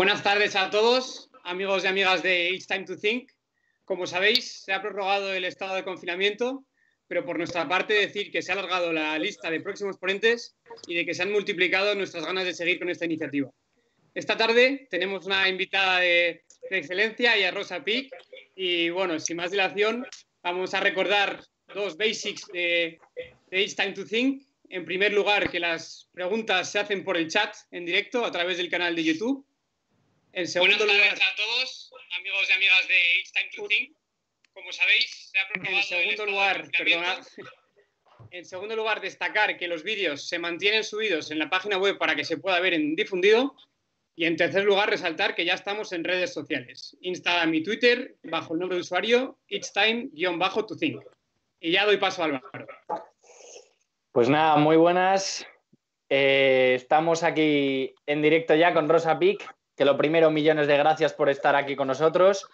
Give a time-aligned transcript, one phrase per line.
[0.00, 3.32] Buenas tardes a todos, amigos y amigas de It's Time to Think.
[3.84, 6.64] Como sabéis, se ha prorrogado el estado de confinamiento,
[7.06, 10.94] pero por nuestra parte decir que se ha alargado la lista de próximos ponentes y
[10.94, 13.50] de que se han multiplicado nuestras ganas de seguir con esta iniciativa.
[14.14, 18.10] Esta tarde tenemos una invitada de, excelencia, y a Rosa Pic,
[18.56, 20.06] y bueno, sin más dilación,
[20.42, 22.98] vamos a recordar dos basics de,
[23.50, 24.44] de It's Time to Think.
[24.70, 28.56] En primer lugar, que las preguntas se hacen por el chat en directo a través
[28.56, 29.44] del canal de YouTube.
[30.32, 33.96] En segundo lugar, a todos, amigos y amigas de It's Time to Think.
[34.52, 36.70] Como sabéis, se ha En segundo lugar,
[38.30, 42.14] En segundo lugar, destacar que los vídeos se mantienen subidos en la página web para
[42.14, 43.56] que se pueda ver en difundido.
[44.14, 46.96] Y en tercer lugar, resaltar que ya estamos en redes sociales.
[47.00, 51.02] Instagram y Twitter, bajo el nombre de usuario, It's Time-to Think.
[51.58, 52.68] Y ya doy paso a Álvaro.
[54.12, 55.44] Pues nada, muy buenas.
[56.08, 59.48] Eh, estamos aquí en directo ya con Rosa Pic
[59.80, 62.46] que lo primero, millones de gracias por estar aquí con nosotros.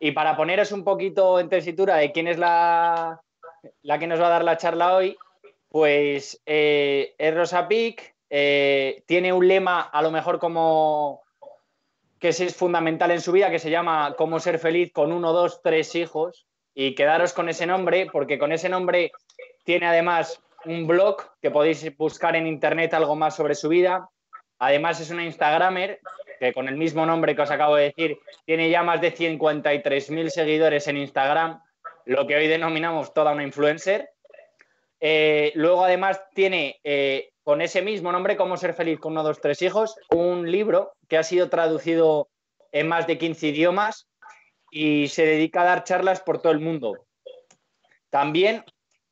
[0.00, 3.22] Y para poneros un poquito en tesitura de quién es la,
[3.82, 5.16] la que nos va a dar la charla hoy,
[5.68, 11.22] pues eh, es Rosa Pic, eh, tiene un lema a lo mejor como
[12.18, 15.62] que es fundamental en su vida, que se llama Cómo ser feliz con uno, dos,
[15.62, 16.44] tres hijos.
[16.74, 19.12] Y quedaros con ese nombre, porque con ese nombre
[19.62, 24.08] tiene además un blog que podéis buscar en internet algo más sobre su vida.
[24.58, 26.00] Además es una Instagramer
[26.52, 30.86] con el mismo nombre que os acabo de decir, tiene ya más de 53.000 seguidores
[30.88, 31.62] en Instagram,
[32.04, 34.10] lo que hoy denominamos toda una influencer.
[35.00, 39.40] Eh, luego, además, tiene eh, con ese mismo nombre, Cómo ser feliz con uno, dos,
[39.40, 42.28] tres hijos, un libro que ha sido traducido
[42.72, 44.08] en más de 15 idiomas
[44.70, 47.06] y se dedica a dar charlas por todo el mundo.
[48.10, 48.64] También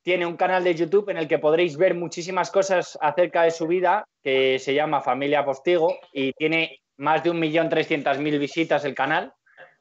[0.03, 3.67] tiene un canal de YouTube en el que podréis ver muchísimas cosas acerca de su
[3.67, 9.33] vida, que se llama Familia Postigo, y tiene más de 1.300.000 visitas el canal.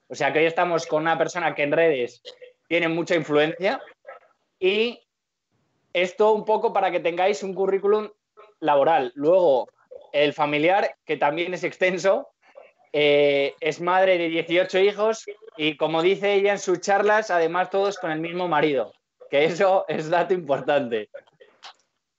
[0.08, 2.20] O sea que hoy estamos con una persona que en redes
[2.68, 3.80] tiene mucha influencia.
[4.58, 5.00] Y
[5.92, 8.10] esto un poco para que tengáis un currículum
[8.58, 9.12] laboral.
[9.14, 9.68] Luego,
[10.12, 12.28] el familiar, que también es extenso,
[12.92, 15.24] eh, es madre de 18 hijos
[15.56, 18.92] y como dice ella en sus charlas, además todos con el mismo marido,
[19.30, 21.08] que eso es dato importante.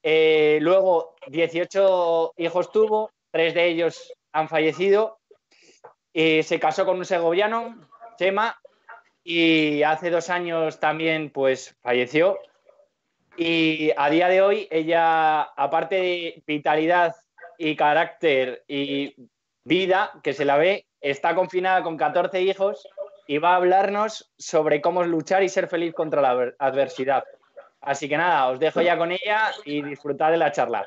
[0.02, 5.20] Eh, luego, 18 hijos tuvo, tres de ellos han fallecido.
[6.14, 7.78] Eh, se casó con un segoviano,
[8.18, 8.60] Chema,
[9.24, 12.38] y hace dos años también pues falleció.
[13.38, 17.16] Y a día de hoy ella, aparte de vitalidad
[17.58, 19.16] y carácter y
[19.64, 22.88] vida que se la ve, está confinada con 14 hijos
[23.26, 27.24] y va a hablarnos sobre cómo luchar y ser feliz contra la adversidad.
[27.82, 30.86] Así que nada, os dejo ya con ella y disfrutad de la charla.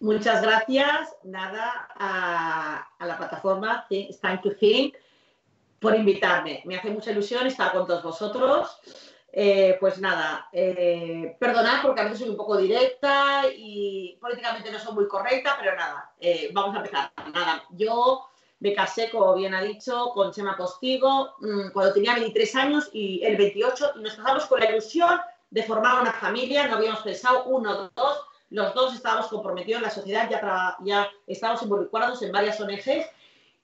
[0.00, 4.94] Muchas gracias, nada, a, la plataforma It's Time to Think
[5.80, 6.62] por invitarme.
[6.66, 8.80] Me hace mucha ilusión estar con todos vosotros.
[9.32, 14.78] Eh, pues nada, eh, perdonad porque a veces soy un poco directa y políticamente no
[14.78, 17.12] soy muy correcta, pero nada, eh, vamos a empezar.
[17.34, 18.28] Nada, yo
[18.60, 23.22] me casé, como bien ha dicho, con Chema Postigo mm, cuando tenía 23 años y
[23.24, 25.20] el 28 y nos casamos con la ilusión
[25.50, 29.90] de formar una familia, no habíamos pensado uno, dos, los dos estábamos comprometidos en la
[29.90, 33.06] sociedad, ya, ya estábamos involucrados en varias ONGs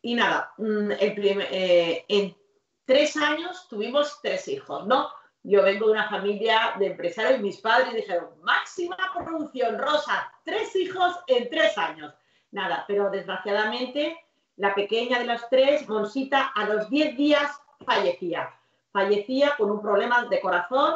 [0.03, 2.37] y nada, mm, eh, en
[2.85, 5.09] tres años tuvimos tres hijos, ¿no?
[5.43, 11.19] Yo vengo de una familia de empresarios mis padres dijeron, máxima producción, Rosa, tres hijos
[11.27, 12.15] en tres años.
[12.51, 14.17] Nada, pero desgraciadamente
[14.57, 17.51] la pequeña de las tres, Monsita, a los diez días
[17.85, 18.55] fallecía.
[18.93, 20.95] Fallecía con un problema de corazón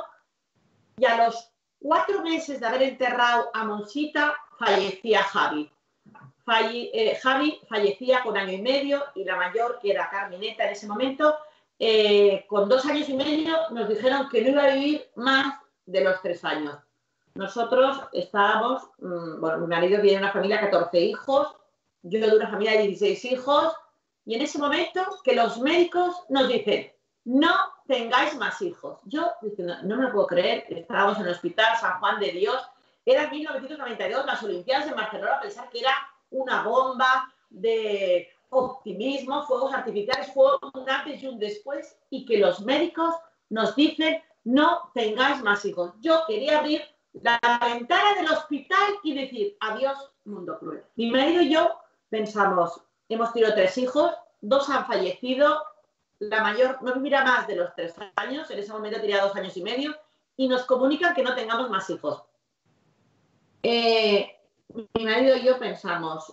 [0.97, 5.71] y a los cuatro meses de haber enterrado a Monsita, fallecía Javi.
[6.50, 10.87] Eh, Javi fallecía con año y medio y la mayor, que era Carmineta en ese
[10.87, 11.37] momento,
[11.78, 16.03] eh, con dos años y medio nos dijeron que no iba a vivir más de
[16.03, 16.77] los tres años.
[17.34, 21.55] Nosotros estábamos, mm, bueno, mi marido viene de una familia de 14 hijos,
[22.03, 23.75] yo de una familia de 16 hijos,
[24.25, 26.93] y en ese momento que los médicos nos dicen,
[27.29, 27.55] no
[27.87, 29.01] tengáis más hijos.
[29.05, 32.67] Yo no, me lo puedo creer, estábamos en el hospital San Juan de Dios,
[33.05, 35.93] era 1992, las Olimpiadas de Barcelona, pensar que era
[36.31, 42.61] una bomba de optimismo, fuegos artificiales, fue un antes y un después, y que los
[42.63, 43.15] médicos
[43.51, 45.93] nos dicen no tengáis más hijos.
[46.01, 46.81] Yo quería abrir
[47.13, 50.83] la ventana del hospital y decir adiós, mundo cruel.
[50.97, 51.79] Mi marido y yo
[52.09, 52.81] pensamos,
[53.11, 55.63] hemos tenido tres hijos, dos han fallecido,
[56.20, 59.56] la mayor no vivirá más de los tres años, en ese momento tenía dos años
[59.56, 59.97] y medio,
[60.37, 62.23] y nos comunican que no tengamos más hijos.
[63.62, 64.38] Eh,
[64.94, 66.32] mi marido y yo pensamos,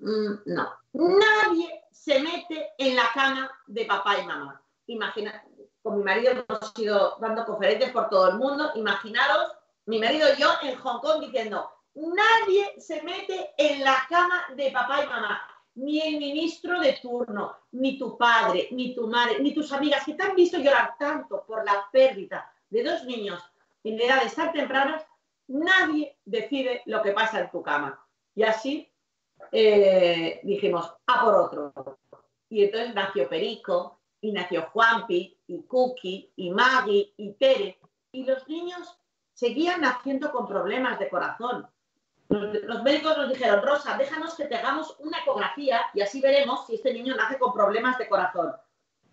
[0.00, 4.62] mm, no, nadie se mete en la cama de papá y mamá.
[4.86, 5.42] Imagina,
[5.82, 8.70] con mi marido hemos ido dando conferencias por todo el mundo.
[8.74, 9.52] Imaginaros,
[9.86, 14.70] mi marido y yo en Hong Kong diciendo, nadie se mete en la cama de
[14.70, 15.40] papá y mamá.
[15.76, 20.14] Ni el ministro de turno, ni tu padre, ni tu madre, ni tus amigas que
[20.14, 23.42] te han visto llorar tanto por la pérdida de dos niños
[23.84, 25.06] en edades tan tempranas,
[25.48, 28.04] nadie decide lo que pasa en tu cama.
[28.34, 28.90] Y así
[29.52, 31.72] eh, dijimos, a por otro.
[32.48, 37.78] Y entonces nació Perico, y nació Juanpi, y Cookie, y Maggie, y Tere.
[38.12, 38.98] Y los niños
[39.32, 41.68] seguían naciendo con problemas de corazón.
[42.28, 46.74] Los, médicos nos dijeron, Rosa, déjanos que te hagamos una ecografía y así veremos si
[46.74, 48.52] este niño nace con problemas de corazón.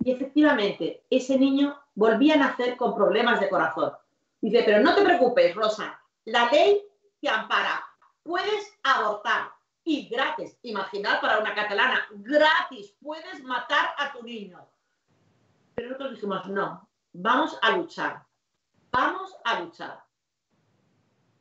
[0.04, 3.94] Y efectivamente, ese niño volvía a nacer con problemas de corazón.
[4.42, 6.82] Dice, pero no te preocupes, Rosa, la ley
[7.22, 7.86] te ampara,
[8.24, 9.52] puedes abortar
[9.84, 10.58] y gratis.
[10.64, 14.68] Imaginar para una catalana, gratis, puedes matar a tu niño.
[15.76, 18.26] Pero nosotros dijimos, no, vamos a luchar,
[18.92, 20.04] vamos a luchar.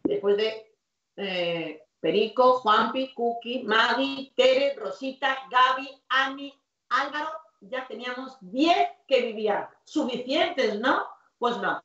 [0.05, 0.72] Después de
[1.17, 6.53] eh, Perico, Juanpi, Cookie, Maggie, Tere, Rosita, Gaby, Ani,
[6.89, 7.31] Álvaro,
[7.61, 8.77] ya teníamos 10
[9.07, 9.69] que vivían.
[9.85, 11.07] Suficientes, ¿no?
[11.39, 11.81] Pues no.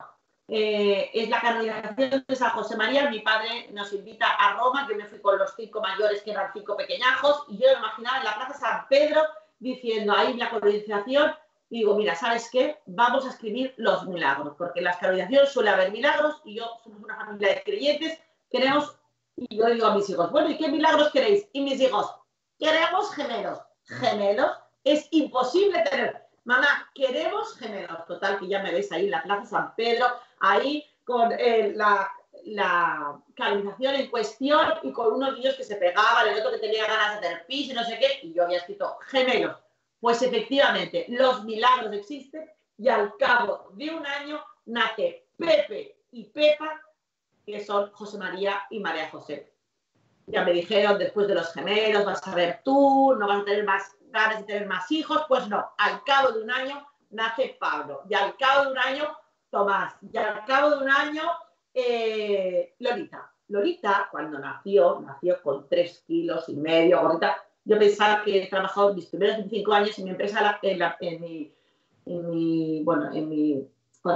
[0.49, 3.09] Eh, es la canonización de San José María.
[3.09, 4.87] Mi padre nos invita a Roma.
[4.89, 8.17] Yo me fui con los cinco mayores, que eran cinco pequeñajos, y yo me imaginaba
[8.19, 9.21] en la Plaza San Pedro
[9.59, 11.33] diciendo ahí la canonización.
[11.69, 12.79] Y digo, mira, ¿sabes qué?
[12.85, 17.03] Vamos a escribir los milagros, porque en las canonizaciones suele haber milagros y yo somos
[17.03, 18.19] una familia de creyentes.
[18.49, 18.95] Queremos,
[19.37, 21.47] y yo digo a mis hijos, bueno, ¿y qué milagros queréis?
[21.53, 22.11] Y mis hijos,
[22.57, 23.59] queremos gemelos.
[23.83, 24.51] Gemelos
[24.83, 26.27] es imposible tener.
[26.43, 28.05] Mamá, queremos gemelos.
[28.07, 30.07] Total, que ya me veis ahí en la Plaza San Pedro,
[30.39, 32.11] ahí con eh, la,
[32.45, 37.21] la en cuestión y con unos niños que se pegaban, el otro que tenía ganas
[37.21, 39.55] de hacer pis y no sé qué, y yo había escrito gemelos.
[39.99, 46.81] Pues efectivamente, los milagros existen y al cabo de un año nace Pepe y Pepa,
[47.47, 49.53] que son José María y María José.
[50.27, 53.63] Ya me dijeron, después de los gemelos, vas a ver tú, no vas a tener
[53.63, 55.23] más ganas de tener más hijos.
[55.29, 59.17] Pues no, al cabo de un año nace Pablo y al cabo de un año
[59.49, 59.95] Tomás.
[60.11, 61.23] Y al cabo de un año,
[61.73, 63.31] eh, Lolita.
[63.47, 67.37] Lolita, cuando nació, nació con tres kilos y medio, gordita.
[67.63, 71.21] Yo pensaba que he trabajado mis primeros 25 años en mi empresa, en,
[72.29, 73.69] mi, bueno, en mi,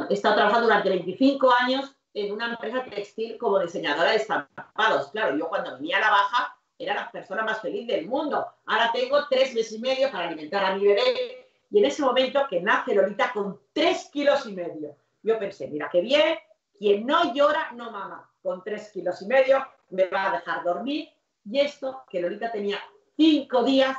[0.10, 5.12] he estado trabajando durante 25 años en una empresa textil como diseñadora de estampados.
[5.12, 8.46] Claro, yo cuando venía a la baja era la persona más feliz del mundo.
[8.66, 12.46] Ahora tengo tres meses y medio para alimentar a mi bebé y en ese momento
[12.50, 14.96] que nace Lolita con tres kilos y medio.
[15.24, 16.38] Yo pensé, mira qué bien,
[16.78, 18.30] quien no llora no mama.
[18.44, 21.10] Con tres kilos y medio me va a dejar dormir.
[21.46, 22.80] Y esto, que Lolita tenía
[23.16, 23.98] cinco días,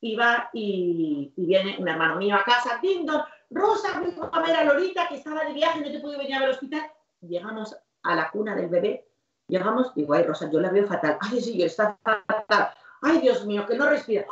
[0.00, 5.08] iba y, viene un hermano mío a casa, Dindo, Rosa, vengo a ver a Lolita
[5.08, 6.90] que estaba de viaje, no te pude venir a ver al hospital.
[7.26, 9.08] Llegamos a la cuna del bebé,
[9.48, 11.18] llegamos, digo, ay Rosa, yo la veo fatal.
[11.20, 12.70] Ay, sí, está fatal.
[13.02, 14.26] Ay, Dios mío, que no respira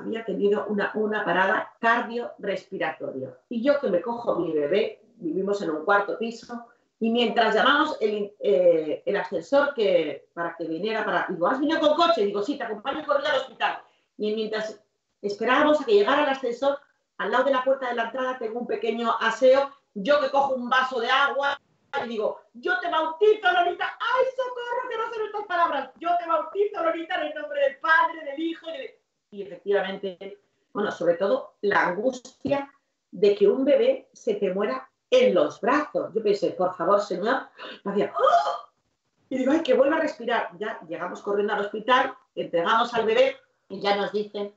[0.00, 3.36] había tenido una, una parada cardiorrespiratoria.
[3.48, 6.66] Y yo que me cojo mi bebé, vivimos en un cuarto piso,
[6.98, 11.80] y mientras llamamos el, eh, el ascensor que, para que viniera, para, digo, ¿has venido
[11.80, 12.24] con coche?
[12.24, 13.78] Digo, sí, te acompaño corriendo al hospital.
[14.18, 14.78] Y mientras
[15.22, 16.78] esperábamos a que llegara el ascensor,
[17.16, 20.54] al lado de la puerta de la entrada tengo un pequeño aseo, yo que cojo
[20.54, 21.60] un vaso de agua
[22.04, 25.90] y digo, yo te bautizo, Lolita, ¡ay, socorro, que no sé nuestras palabras!
[25.98, 29.00] Yo te bautizo, Lolita, en el nombre del Padre, del Hijo y de
[29.32, 30.38] y efectivamente,
[30.72, 32.72] bueno, sobre todo la angustia
[33.12, 36.12] de que un bebé se te muera en los brazos.
[36.14, 37.48] Yo pensé, por favor, señor,
[37.84, 38.68] hacía, ¡Oh!
[39.28, 40.50] y digo, ay, que vuelva a respirar.
[40.58, 43.36] Ya llegamos corriendo al hospital, entregamos al bebé
[43.68, 44.52] y ya nos dicen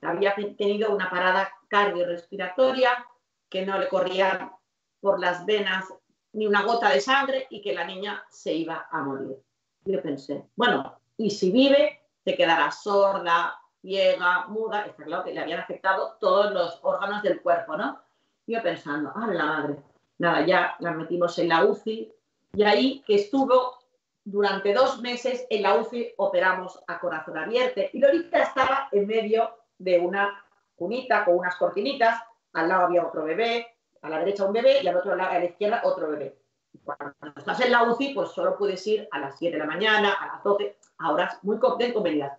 [0.00, 3.06] que había tenido una parada cardiorrespiratoria,
[3.48, 4.52] que no le corría
[5.00, 5.86] por las venas
[6.32, 9.36] ni una gota de sangre y que la niña se iba a morir.
[9.84, 15.40] Yo pensé, bueno, y si vive, se quedará sorda, ciega, muda, está claro que le
[15.40, 18.00] habían afectado todos los órganos del cuerpo, ¿no?
[18.46, 19.82] Yo pensando, ¡ah, la madre!
[20.18, 22.12] Nada, ya la metimos en la UCI
[22.52, 23.78] y ahí que estuvo
[24.24, 29.50] durante dos meses en la UCI operamos a corazón abierto y Lolita estaba en medio
[29.78, 30.44] de una
[30.76, 33.66] cunita con unas cortinitas, al lado había otro bebé,
[34.02, 36.38] a la derecha un bebé y al otro lado, a la izquierda otro bebé.
[36.84, 40.12] Cuando estás en la UCI, pues solo puedes ir a las 7 de la mañana,
[40.12, 42.38] a las 12, a horas muy convenidas.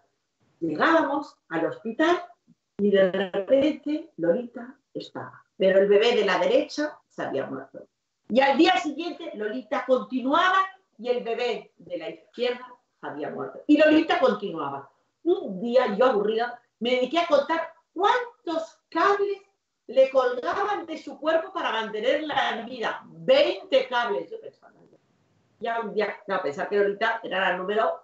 [0.60, 2.24] Llegábamos al hospital
[2.77, 5.44] y de repente Lolita estaba.
[5.58, 7.86] Pero el bebé de la derecha se había muerto.
[8.30, 10.60] Y al día siguiente Lolita continuaba
[10.98, 12.65] y el bebé de la izquierda
[13.01, 13.62] había muerto.
[13.68, 14.89] Y Lolita continuaba.
[15.24, 19.41] un día, yo aburrida, me dediqué a contar cuántos cables
[19.91, 23.01] le colgaban de su cuerpo para mantenerla en vida.
[23.05, 24.29] 20 cables.
[24.29, 24.74] Yo pensaba,
[25.60, 28.01] ya un día, a pensar que ahorita era el número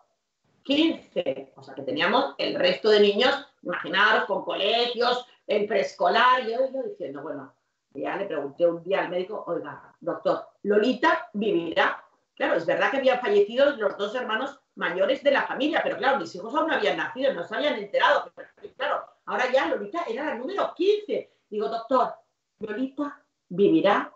[0.63, 6.51] 15, o sea que teníamos el resto de niños, imaginaros, con colegios, en preescolar, y
[6.51, 7.53] yo, yo diciendo, bueno,
[7.93, 12.03] ya le pregunté un día al médico, oiga, doctor, Lolita vivirá.
[12.35, 16.19] Claro, es verdad que habían fallecido los dos hermanos mayores de la familia, pero claro,
[16.19, 18.31] mis hijos aún no habían nacido, no se habían enterado.
[18.75, 21.36] claro, ahora ya Lolita era la número 15.
[21.49, 22.13] Digo, doctor,
[22.59, 24.13] Lolita vivirá.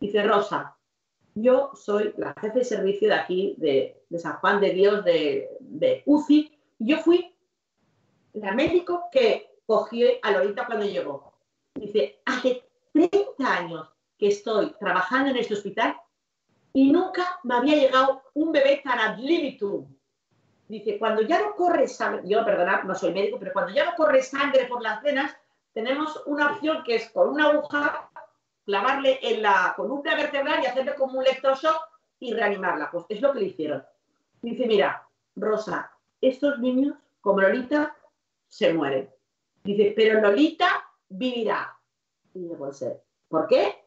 [0.00, 0.76] Dice Rosa,
[1.34, 6.02] yo soy la jefe de servicio de aquí, de, San Juan de Dios, de, de
[6.06, 6.58] UCI.
[6.78, 7.34] Yo fui
[8.34, 11.34] la médico que cogió a Lolita cuando llegó.
[11.74, 13.88] Dice, hace 30 años
[14.18, 15.96] que estoy trabajando en este hospital
[16.72, 19.86] y nunca me había llegado un bebé tan ad libitum.
[20.68, 23.94] Dice, cuando ya no corre sangre, yo perdonad, no soy médico, pero cuando ya no
[23.96, 25.36] corre sangre por las venas,
[25.74, 28.08] tenemos una opción que es con una aguja
[28.64, 31.80] clavarle en la columna vertebral y hacerle como un electroshock
[32.20, 32.90] y reanimarla.
[32.90, 33.84] Pues es lo que le hicieron.
[34.40, 35.90] Dice, mira, Rosa,
[36.20, 37.96] estos niños, como Lolita,
[38.48, 39.10] se mueren.
[39.64, 41.76] Dice, pero Lolita vivirá.
[42.32, 43.02] Y puede ser.
[43.28, 43.84] ¿Por qué?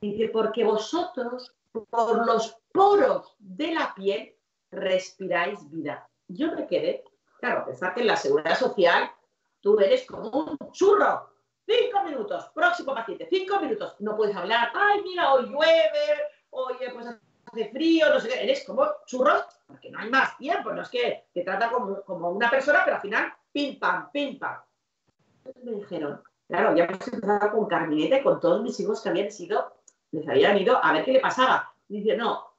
[0.00, 1.54] Dice, porque vosotros,
[1.90, 4.34] por los poros de la piel,
[4.70, 6.08] respiráis vida.
[6.28, 7.04] Yo me quedé,
[7.38, 9.10] claro, pensar que en la seguridad social
[9.62, 11.30] tú eres como un churro.
[11.64, 13.94] Cinco minutos, próximo paciente, cinco minutos.
[14.00, 16.18] No puedes hablar, ay, mira, hoy llueve,
[16.50, 18.42] hoy pues hace frío, no sé qué.
[18.42, 20.72] Eres como churros, porque no hay más tiempo.
[20.72, 24.60] No es que te trata como, una persona, pero al final, pim, pam, pim, pam.
[25.44, 29.30] Entonces me dijeron, claro, ya hemos empezado con Carmineta con todos mis hijos que habían
[29.30, 29.72] sido,
[30.10, 31.72] les habían ido a ver qué le pasaba.
[31.88, 32.52] Dice, no,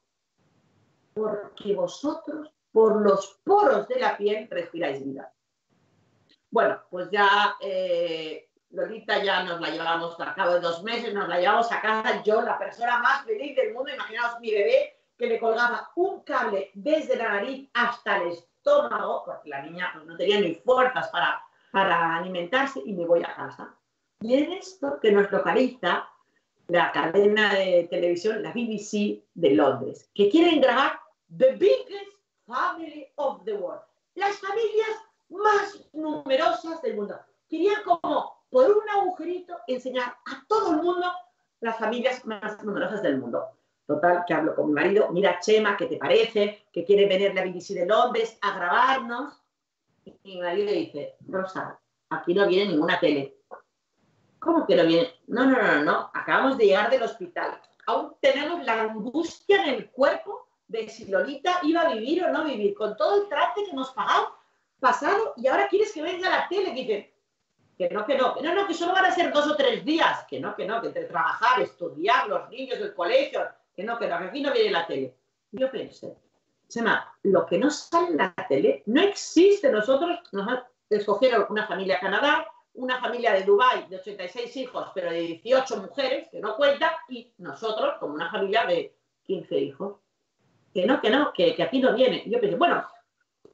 [1.13, 5.31] porque vosotros por los poros de la piel respiráis vida.
[6.53, 11.27] Bueno, pues ya eh, Lolita ya nos la llevamos a cabo de dos meses, nos
[11.27, 15.25] la llevamos a casa, yo, la persona más feliz del mundo, imaginaos mi bebé que
[15.25, 20.15] le colgaba un cable desde la nariz hasta el estómago, porque la niña pues, no
[20.15, 21.41] tenía ni fuerzas para,
[21.72, 23.75] para alimentarse, y me voy a casa.
[24.22, 26.07] Y en esto que nos localiza
[26.67, 31.00] la cadena de televisión, la BBC de Londres, que quieren grabar
[31.36, 32.12] The Biggest
[32.45, 33.81] Family of the World.
[34.13, 35.00] Las familias
[35.33, 37.19] más numerosas del mundo.
[37.49, 41.11] Querían como por un agujerito enseñar a todo el mundo
[41.59, 43.49] las familias más numerosas del mundo.
[43.85, 46.67] Total, que hablo con mi marido, mira Chema, ¿qué te parece?
[46.71, 49.41] Que quiere venir la BBC de Londres a grabarnos.
[50.05, 53.37] Y mi marido dice, Rosa, aquí no viene ninguna tele.
[54.39, 55.13] ¿Cómo que no viene?
[55.27, 57.59] No, no, no, no, acabamos de llegar del hospital.
[57.85, 62.43] Aún tenemos la angustia en el cuerpo de si Lolita iba a vivir o no
[62.43, 64.33] vivir, con todo el trate que hemos pagado,
[64.83, 67.13] pasado, y ahora quieres que venga la tele, que dice,
[67.77, 69.83] que no, que no, que no, no, que solo van a ser dos o tres
[69.85, 73.97] días, que no, que no, que entre trabajar, estudiar, los niños del colegio, que no,
[73.97, 75.15] que no, que aquí no viene la tele.
[75.51, 76.17] Yo pensé,
[76.67, 79.71] Sema, lo que no sale en la tele no existe.
[79.71, 85.21] Nosotros nos escogieron una familia Canadá, una familia de Dubái de 86 hijos, pero de
[85.21, 90.03] 18 mujeres, que no cuenta, y nosotros como una familia de 15 hijos
[90.73, 92.23] que no, que no, que, aquí no viene.
[92.25, 92.83] Yo pensé, bueno,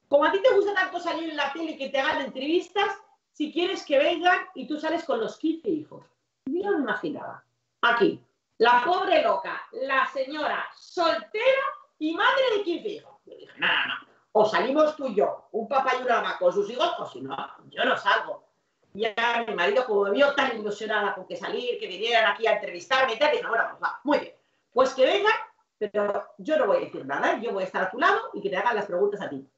[0.09, 2.97] como a ti te gusta tanto salir en la tele y que te hagan entrevistas,
[3.31, 6.05] si quieres que vengan y tú sales con los 15 hijos.
[6.45, 7.43] Yo me imaginaba.
[7.81, 8.21] Aquí,
[8.57, 11.61] la pobre loca, la señora soltera
[11.99, 13.15] y madre de 15 hijos.
[13.25, 14.09] Yo dije, no, no, no.
[14.31, 17.21] O salimos tú y yo, un papá y una mamá con sus hijos, o si
[17.21, 17.35] no,
[17.69, 18.43] yo no salgo.
[18.93, 22.47] Y ya mi marido, como me vio tan ilusionada con que salir, que vinieran aquí
[22.47, 24.33] a entrevistarme y tal, dije, bueno, pues va, muy bien.
[24.71, 25.33] Pues que vengan
[25.79, 28.41] pero yo no voy a decir nada, yo voy a estar a tu lado y
[28.41, 29.49] que te hagan las preguntas a ti.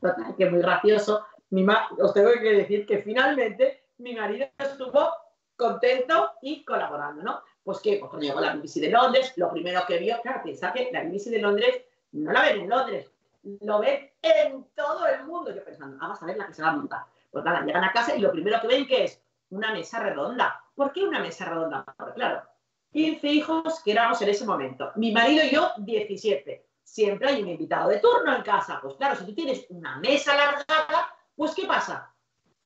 [0.00, 1.26] Total, que muy gracioso.
[1.50, 1.66] Mi
[1.98, 5.10] os tengo que decir que finalmente mi marido estuvo
[5.56, 7.42] contento y colaborando, ¿no?
[7.64, 10.90] Pues que cuando llegó la BBC de Londres, lo primero que vio, claro, piensa que
[10.92, 13.10] la BBC de Londres no la ven en Londres,
[13.42, 15.54] lo ven en todo el mundo.
[15.54, 17.02] Yo pensando, ah, vamos a ver la que se va a montar.
[17.30, 20.62] Pues nada, llegan a casa y lo primero que ven que es una mesa redonda.
[20.74, 21.84] ¿Por qué una mesa redonda?
[21.96, 22.42] Porque claro,
[22.92, 24.92] 15 hijos que éramos en ese momento.
[24.96, 26.67] Mi marido y yo, 17.
[26.88, 28.78] Siempre hay un invitado de turno en casa.
[28.82, 32.12] Pues claro, si tú tienes una mesa alargada, pues ¿qué pasa?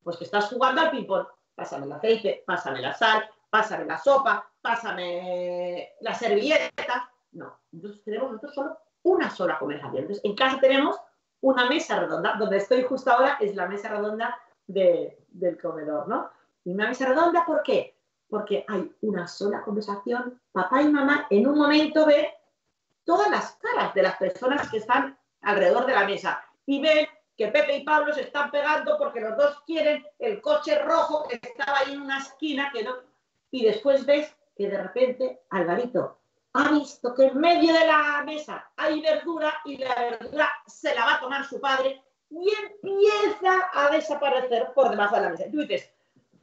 [0.02, 1.26] Pues que estás jugando al ping-pong.
[1.55, 7.11] Pásame el aceite, pásame la sal, pásame la sopa, pásame la servilleta.
[7.33, 10.02] No, entonces tenemos nosotros solo una sola conversación.
[10.02, 10.97] Entonces, en casa tenemos
[11.41, 12.37] una mesa redonda.
[12.38, 16.31] Donde estoy justo ahora es la mesa redonda del comedor, ¿no?
[16.64, 17.97] Y una mesa redonda, ¿por qué?
[18.33, 20.41] porque hay una sola conversación.
[20.52, 22.25] Papá y mamá en un momento ven
[23.05, 27.07] todas las caras de las personas que están alrededor de la mesa y ven
[27.37, 31.41] que Pepe y Pablo se están pegando porque los dos quieren el coche rojo que
[31.43, 32.95] estaba ahí en una esquina que no.
[33.51, 36.21] Y después ves que de repente Alvarito
[36.55, 41.07] ha visto que en medio de la mesa hay verdura y la verdura se la
[41.07, 45.45] va a tomar su padre y empieza a desaparecer por debajo de la mesa.
[45.51, 45.93] Tú dices,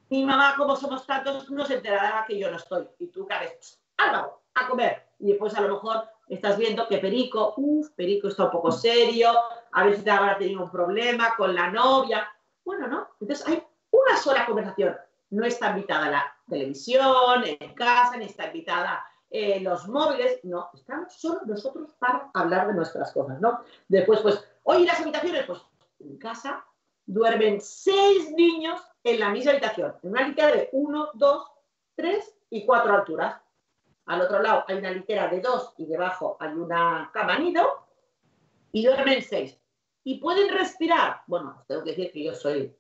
[0.10, 2.88] mi mamá, como somos tantos, no se enterará que yo no estoy.
[3.00, 5.08] Y tú, cabes, Álvaro, a comer.
[5.20, 9.32] Y después a lo mejor estás viendo que Perico, uff, Perico está un poco serio,
[9.72, 12.28] a ver si te habrá tenido un problema con la novia.
[12.64, 13.10] Bueno, ¿no?
[13.20, 14.96] Entonces hay una sola conversación.
[15.32, 20.40] No está invitada la televisión, en casa, ni está invitada eh, los móviles.
[20.44, 23.60] No, estamos solo nosotros para hablar de nuestras cosas, ¿no?
[23.88, 25.62] Después, pues, oye, las habitaciones, pues
[26.00, 26.66] en casa
[27.06, 31.52] duermen seis niños en la misma habitación, en una litera de uno, dos,
[31.96, 33.42] tres y cuatro alturas.
[34.10, 37.86] Al otro lado hay una litera de dos y debajo hay una cama nido
[38.72, 39.56] y duermen seis.
[40.04, 41.22] ¿Y pueden respirar?
[41.28, 42.76] Bueno, tengo que decir que yo soy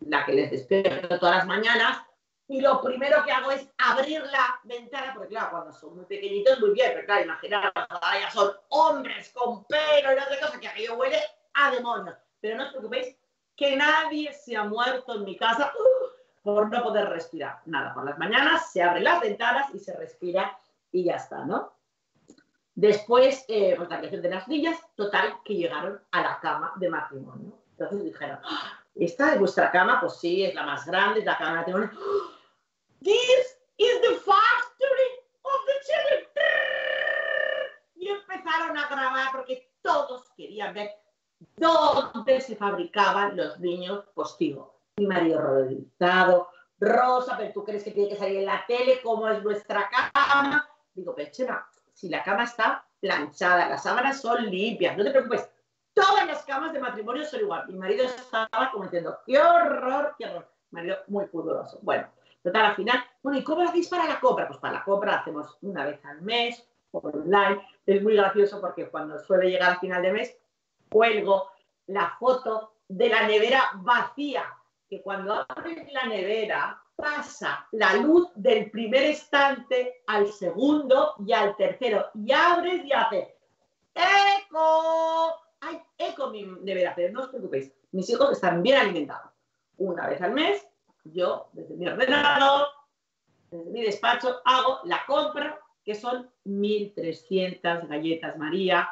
[0.00, 2.02] la que les despierto todas las mañanas
[2.48, 6.58] y lo primero que hago es abrir la ventana, porque claro, cuando son muy pequeñitos,
[6.58, 7.72] muy bien, pero claro, imaginaos,
[8.20, 11.20] ya son hombres con pelo y otra cosa, que aquello huele
[11.52, 12.16] a demonios.
[12.40, 13.16] Pero no os preocupéis,
[13.54, 17.60] que nadie se ha muerto en mi casa uh, por no poder respirar.
[17.66, 20.58] Nada, por las mañanas se abren las ventanas y se respira
[20.94, 21.72] y ya está, ¿no?
[22.76, 26.88] Después, eh, pues la creación de las niñas, total, que llegaron a la cama de
[26.88, 27.58] matrimonio.
[27.72, 31.36] Entonces dijeron, ah, esta es vuestra cama, pues sí, es la más grande, es la
[31.36, 31.90] cama de matrimonio.
[33.02, 35.10] This is the factory
[35.42, 36.24] of the children.
[37.96, 40.90] Y empezaron a grabar porque todos querían ver
[41.56, 44.80] dónde se fabricaban los niños postigo.
[44.96, 46.48] Mi marido rodilizado,
[46.78, 50.68] Rosa, pero tú crees que tiene que salir en la tele, cómo es nuestra cama.
[50.94, 55.48] Digo, Pechera, si la cama está planchada, las sábanas son limpias, no te preocupes,
[55.92, 57.66] todas las camas de matrimonio son igual.
[57.68, 60.48] Mi marido estaba como diciendo, qué horror, qué horror.
[60.70, 61.78] Mi marido muy pudoroso.
[61.82, 62.08] Bueno,
[62.42, 64.48] total, al final, bueno, ¿y cómo lo hacéis para la compra?
[64.48, 67.66] Pues para la compra hacemos una vez al mes, online.
[67.86, 70.36] Es muy gracioso porque cuando suele llegar al final de mes,
[70.90, 71.50] cuelgo
[71.86, 74.44] la foto de la nevera vacía,
[74.88, 81.56] que cuando abres la nevera pasa la luz del primer estante al segundo y al
[81.56, 83.34] tercero, y abres y hace
[83.94, 85.36] ¡Eco!
[85.60, 86.94] ¡Ay, eco mi nevera!
[87.12, 89.30] No os preocupéis, mis hijos están bien alimentados.
[89.76, 90.66] Una vez al mes,
[91.04, 92.66] yo, desde mi ordenador,
[93.50, 98.88] desde mi despacho, hago la compra, que son 1.300 galletas María,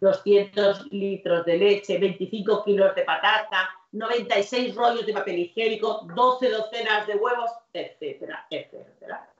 [0.00, 7.06] 200 litros de leche, 25 kilos de patata, 96 rollos de papel higiénico, 12 docenas
[7.06, 9.30] de huevos, etcétera, etcétera.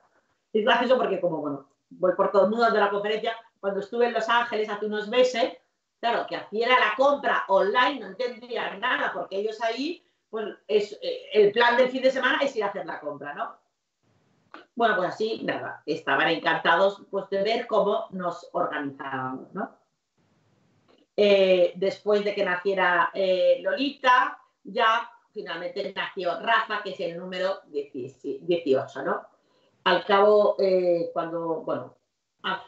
[0.53, 4.07] Es gracioso porque como, bueno, voy por todo el mundo de la conferencia, cuando estuve
[4.07, 5.55] en Los Ángeles hace unos meses,
[6.01, 11.31] claro, que hacía la compra online, no entendía nada, porque ellos ahí, pues es, eh,
[11.33, 13.57] el plan del fin de semana es ir a hacer la compra, ¿no?
[14.77, 19.77] Bueno, pues así, nada, estaban encantados pues, de ver cómo nos organizábamos, ¿no?
[21.17, 27.61] Eh, después de que naciera eh, Lolita, ya finalmente nació Rafa, que es el número
[27.67, 29.23] 18, ¿no?
[29.85, 31.97] Al cabo, eh, cuando, bueno,
[32.43, 32.65] ah,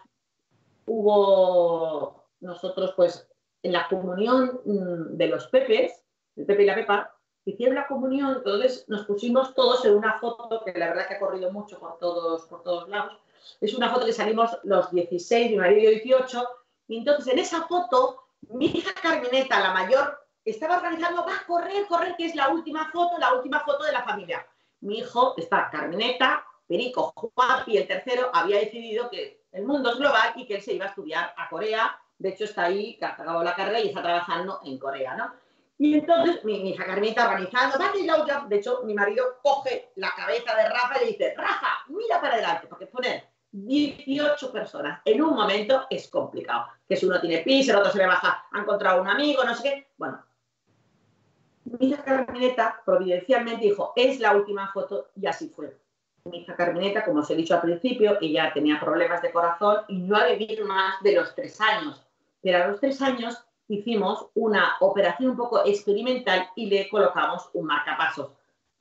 [0.86, 3.28] hubo nosotros, pues,
[3.62, 6.04] en la comunión mm, de los Pepes,
[6.36, 10.62] el Pepe y la Pepa, hicieron la comunión, entonces nos pusimos todos en una foto
[10.64, 13.18] que la verdad que ha corrido mucho por todos, por todos lados.
[13.60, 16.48] Es una foto que salimos los 16, mi marido 18,
[16.88, 21.86] y entonces en esa foto mi hija Carmeneta, la mayor, estaba organizando, va a correr,
[21.86, 24.46] correr, que es la última foto, la última foto de la familia.
[24.80, 27.12] Mi hijo está Carmeneta, Perico,
[27.66, 30.86] y el tercero, había decidido que el mundo es global y que él se iba
[30.86, 31.98] a estudiar a Corea.
[32.18, 35.32] De hecho, está ahí, que ha acabado la carrera y está trabajando en Corea, ¿no?
[35.78, 40.54] Y entonces mi, hija Carmeneta organizando, va la De hecho, mi marido coge la cabeza
[40.56, 45.34] de Rafa y le dice, Rafa, mira para adelante, porque poner 18 personas en un
[45.34, 46.66] momento es complicado.
[46.88, 49.54] Que si uno tiene pis, el otro se le baja, ha encontrado un amigo, no
[49.54, 49.88] sé qué.
[49.96, 50.24] Bueno,
[51.66, 55.76] mi hija Carmeneta providencialmente dijo, es la última foto y así fue.
[56.24, 59.98] Mi hija Carmeneta, como os he dicho al principio, ella tenía problemas de corazón y
[59.98, 62.04] no ha vivido más de los tres años.
[62.40, 67.66] Pero a los tres años hicimos una operación un poco experimental y le colocamos un
[67.66, 68.30] marcapasos.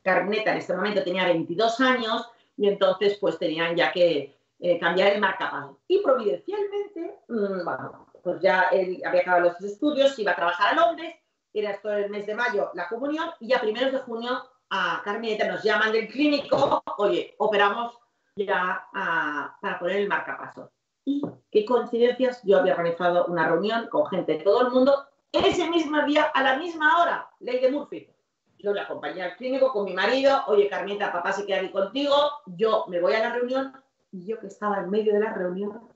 [0.04, 5.14] Carmeneta en este momento tenía 22 años y entonces pues tenían ya que eh, cambiar
[5.14, 5.78] el marcapasos.
[5.88, 11.16] Y providencialmente, mm, bueno, pues ya había acabado los estudios, iba a trabajar a Londres,
[11.60, 15.48] era esto el mes de mayo la comunión, y a primeros de junio a Carmeneta
[15.48, 17.98] nos llaman del clínico, oye, operamos
[18.36, 20.70] ya para poner el marcapasos.
[21.06, 25.70] Y qué coincidencias, yo había organizado una reunión con gente de todo el mundo ese
[25.70, 28.10] mismo día, a la misma hora, ley de Murphy.
[28.58, 32.16] Yo le acompañé al clínico con mi marido, oye Carmita, papá se queda aquí contigo,
[32.46, 33.74] yo me voy a la reunión
[34.12, 35.90] y yo que estaba en medio de la reunión,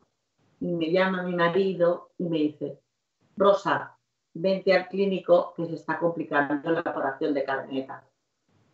[0.59, 2.79] y me llama mi marido y me dice,
[3.37, 3.97] Rosa,
[4.33, 8.03] vente al clínico que se está complicando la operación de Carmineta.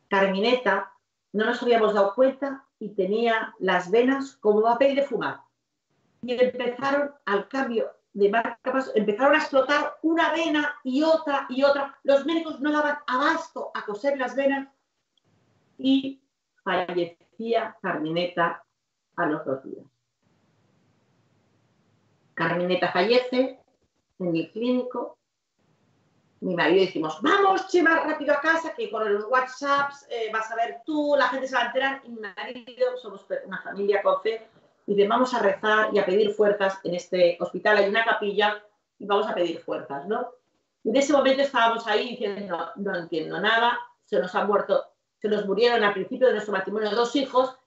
[0.09, 0.91] Carmineta
[1.33, 5.41] no nos habíamos dado cuenta y tenía las venas como papel de fumar.
[6.21, 11.97] Y empezaron al cambio de marca, empezaron a explotar una vena y otra y otra.
[12.03, 14.69] Los médicos no daban abasto a coser las venas
[15.77, 16.21] y
[16.63, 18.63] fallecía Carmineta
[19.17, 19.85] a los dos días.
[22.33, 23.59] Carmineta fallece
[24.19, 25.17] en el clínico.
[26.45, 30.51] Mi marido decimos, vamos, che, más rápido a casa, que con los WhatsApps eh, vas
[30.51, 32.01] a ver tú, la gente se va a enterar.
[32.03, 34.47] Y mi marido, somos una familia con fe,
[34.85, 37.77] y vamos a rezar y a pedir fuerzas en este hospital.
[37.77, 38.63] Hay una capilla
[38.99, 40.27] y vamos a pedir fuerzas, ¿no?
[40.83, 44.83] Y en ese momento estábamos ahí diciendo, no, no entiendo nada, se nos han muerto,
[45.17, 47.57] se nos murieron al principio de nuestro matrimonio dos hijos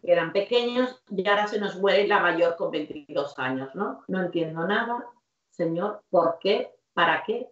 [0.00, 4.02] que eran pequeños y ahora se nos muere la mayor con 22 años, ¿no?
[4.08, 5.04] No entiendo nada,
[5.50, 6.74] Señor, ¿por qué?
[6.94, 7.50] ¿Para qué?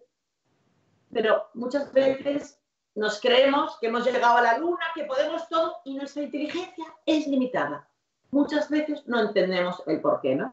[1.13, 2.59] Pero muchas veces
[2.95, 7.27] nos creemos que hemos llegado a la luna, que podemos todo y nuestra inteligencia es
[7.27, 7.87] limitada.
[8.31, 10.51] Muchas veces no entendemos el por qué, ¿no?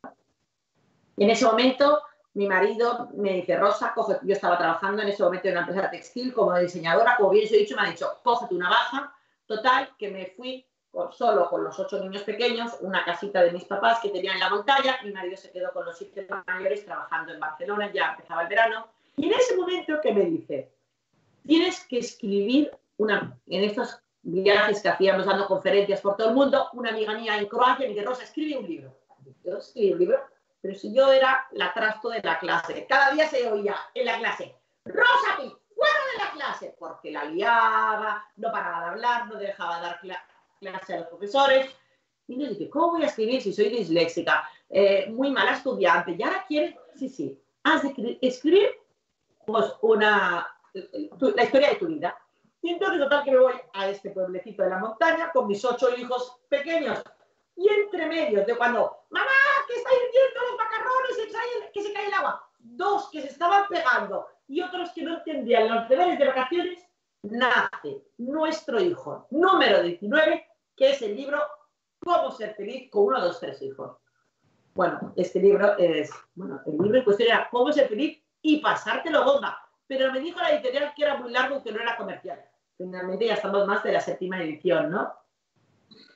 [1.17, 2.01] Y en ese momento
[2.35, 5.91] mi marido me dice, Rosa, coge, yo estaba trabajando en ese momento en una empresa
[5.91, 9.15] textil como diseñadora, como bien os he dicho, me ha dicho, cógete una baja,
[9.47, 10.65] total, que me fui
[11.13, 14.51] solo con los ocho niños pequeños, una casita de mis papás que tenían en la
[14.51, 18.49] montaña, mi marido se quedó con los siete mayores trabajando en Barcelona, ya empezaba el
[18.49, 18.87] verano,
[19.21, 20.73] y en ese momento que me dice,
[21.47, 26.71] tienes que escribir una, en estos viajes que hacíamos dando conferencias por todo el mundo,
[26.73, 28.97] una amiga mía en Croacia me dice, Rosa, escribe un libro.
[29.45, 30.21] Yo escribí un libro,
[30.63, 34.19] pero si yo era la trasto de la clase, cada día se oía en la
[34.19, 34.57] clase,
[34.87, 39.83] Rosa, fuera de la clase, porque la liaba, no paraba de hablar, no dejaba de
[39.83, 40.01] dar
[40.61, 41.71] clase a los profesores.
[42.27, 44.49] Y le dije, ¿cómo voy a escribir si soy disléxica?
[44.71, 46.17] Eh, muy mala estudiante.
[46.19, 48.81] Y ahora quiere, sí, sí, has de escribir
[49.53, 52.17] pues una, la historia de tu vida.
[52.63, 55.97] Y entonces, total, que me voy a este pueblecito de la montaña con mis ocho
[55.97, 57.03] hijos pequeños.
[57.57, 59.27] Y entre medios de cuando, mamá,
[59.67, 62.47] que está hirviendo los macarrones, que se cae el agua.
[62.59, 66.87] Dos que se estaban pegando y otros que no entendían los deberes de vacaciones,
[67.23, 70.47] nace nuestro hijo número 19
[70.81, 71.39] que es el libro
[72.03, 73.99] Cómo ser feliz con uno, dos, tres hijos.
[74.75, 79.25] Bueno, este libro es, bueno, el libro en cuestión era Cómo ser feliz y pasártelo
[79.25, 79.67] bomba.
[79.87, 82.45] Pero me dijo la editorial que era muy largo y que no era comercial.
[82.77, 85.13] Finalmente ya estamos más de la séptima edición, ¿no?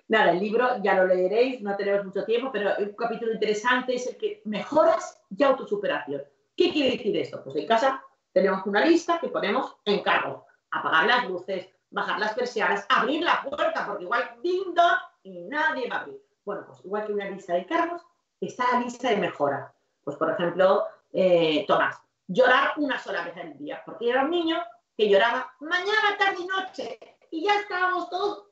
[0.09, 4.07] Nada, el libro ya lo leeréis, no tenemos mucho tiempo, pero un capítulo interesante es
[4.07, 6.23] el que mejoras y autosuperación.
[6.57, 7.43] ¿Qué quiere decir esto?
[7.43, 10.47] Pues en casa tenemos una lista que ponemos en cargo.
[10.71, 14.75] Apagar las luces, bajar las persianas, abrir la puerta, porque igual ding
[15.23, 16.23] y nadie va a abrir.
[16.45, 18.03] Bueno, pues igual que una lista de cargos,
[18.41, 19.73] está la lista de mejora.
[20.03, 24.63] Pues, por ejemplo, eh, Tomás, llorar una sola vez al día, porque era un niño
[24.97, 26.99] que lloraba mañana, tarde y noche,
[27.31, 28.49] y ya estábamos todos,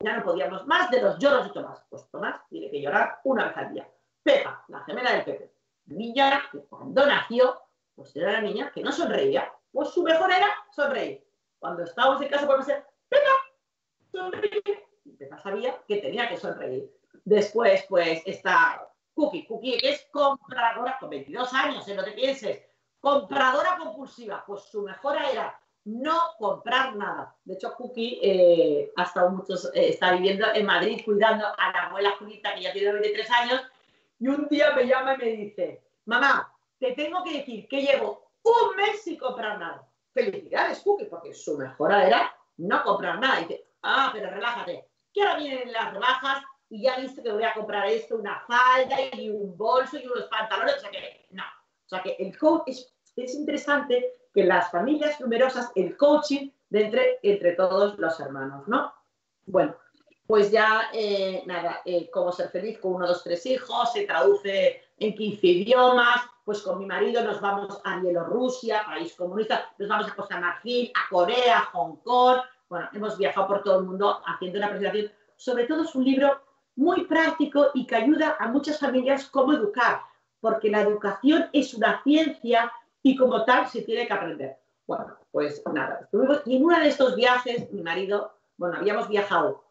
[0.00, 1.84] ya no podíamos más de los lloros de Tomás.
[1.88, 3.88] Pues Tomás tiene que llorar una vez al día.
[4.22, 5.52] Pepa, la gemela del Pepe,
[5.86, 7.60] niña que cuando nació,
[7.94, 11.24] pues era una niña que no sonreía, pues su mejor era sonreír.
[11.58, 13.30] Cuando estábamos en casa, podemos ser, Pepa,
[14.10, 14.88] sonríe.
[15.04, 16.92] Y Pepa sabía que tenía que sonreír.
[17.24, 19.46] Después, pues, está Cookie.
[19.46, 22.62] Cookie es compradora, con 22 años, en lo que pienses,
[23.02, 24.42] compradora compulsiva.
[24.46, 27.36] Pues su mejora era no comprar nada.
[27.44, 31.86] De hecho, Cookie eh, ha estado muchos, eh, está viviendo en Madrid cuidando a la
[31.88, 33.62] abuela Julita, que ya tiene 23 años,
[34.18, 38.30] y un día me llama y me dice, mamá, te tengo que decir que llevo
[38.42, 43.40] un mes sin comprar nada felicidades, Cookie, porque su mejora era no comprar nada.
[43.40, 47.44] Y dice, ah, pero relájate, que ahora vienen las rebajas y ya viste que voy
[47.44, 50.76] a comprar esto, una falda y un bolso y unos pantalones.
[50.76, 51.42] O sea que, no.
[51.42, 57.18] O sea que el coach es, es interesante que las familias numerosas, el coaching entre,
[57.22, 58.92] entre todos los hermanos, ¿no?
[59.46, 59.76] Bueno,
[60.26, 64.82] pues ya, eh, nada, eh, cómo ser feliz con uno, dos, tres hijos, se traduce
[64.96, 70.10] en 15 idiomas, pues con mi marido nos vamos a Bielorrusia, país comunista, nos vamos
[70.10, 72.38] a Costa Marfil, a Corea, a Hong Kong.
[72.68, 75.12] Bueno, hemos viajado por todo el mundo haciendo una presentación.
[75.36, 76.40] Sobre todo es un libro
[76.76, 80.00] muy práctico y que ayuda a muchas familias cómo educar,
[80.40, 84.58] porque la educación es una ciencia y como tal se tiene que aprender.
[84.86, 86.08] Bueno, pues nada,
[86.44, 89.64] y en uno de estos viajes, mi marido, bueno, habíamos viajado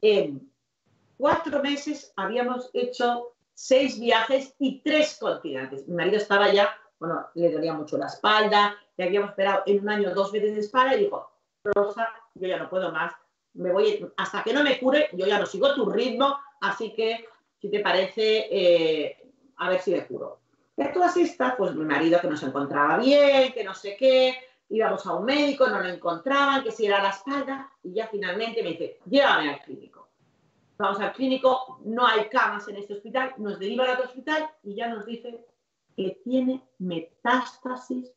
[0.00, 0.50] en
[1.16, 5.86] cuatro meses, habíamos hecho seis viajes y tres continentes.
[5.88, 9.88] Mi marido estaba ya bueno, le dolía mucho la espalda, le habíamos esperado en un
[9.88, 11.30] año dos veces de espalda y dijo,
[11.64, 13.12] Rosa, yo ya no puedo más,
[13.54, 17.26] me voy, hasta que no me cure, yo ya no sigo tu ritmo, así que,
[17.60, 20.40] si te parece, eh, a ver si me curo.
[20.78, 24.34] A todas estas, pues mi marido que no se encontraba bien, que no sé qué,
[24.68, 28.62] íbamos a un médico, no lo encontraban, que si era la espalda, y ya finalmente
[28.62, 30.08] me dice, llévame al clínico.
[30.78, 34.74] Vamos al clínico, no hay camas en este hospital, nos derivan a otro hospital y
[34.74, 35.46] ya nos dice
[35.96, 38.12] que tiene metástasis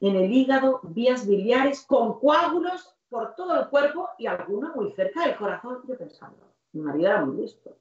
[0.00, 5.26] en el hígado, vías biliares, con coágulos por todo el cuerpo y alguno muy cerca
[5.26, 5.82] del corazón.
[5.88, 7.76] Yo pensando, mi marido era muy listo.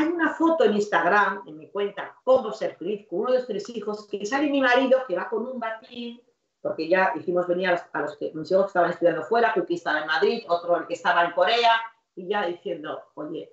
[0.00, 3.46] Hay una foto en Instagram, en mi cuenta, cómo ser feliz, con uno de los
[3.46, 6.22] tres hijos, que sale mi marido que va con un batín,
[6.62, 10.06] porque ya hicimos venir a los, que mis hijos estaban estudiando fuera, que estaba en
[10.06, 11.72] Madrid, otro el que estaba en Corea,
[12.16, 13.52] y ya diciendo, oye,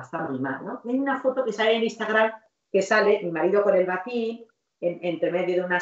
[0.00, 0.80] está muy mal, ¿no?
[0.82, 2.32] hay una foto que sale en Instagram
[2.72, 4.46] que sale mi marido con el batín,
[4.80, 5.78] entre medio de una,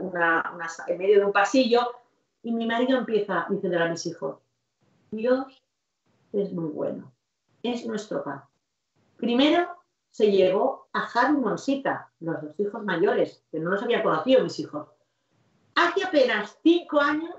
[0.00, 1.80] una, en medio de un pasillo,
[2.42, 4.36] y mi marido empieza diciendo a mis hijos,
[5.10, 5.64] Dios
[6.34, 7.10] es muy bueno,
[7.62, 8.51] es nuestro padre.
[9.22, 9.68] Primero
[10.10, 14.58] se llevó a Javi Monsita, los dos hijos mayores, que no los había conocido mis
[14.58, 14.88] hijos.
[15.76, 17.32] Hace apenas cinco años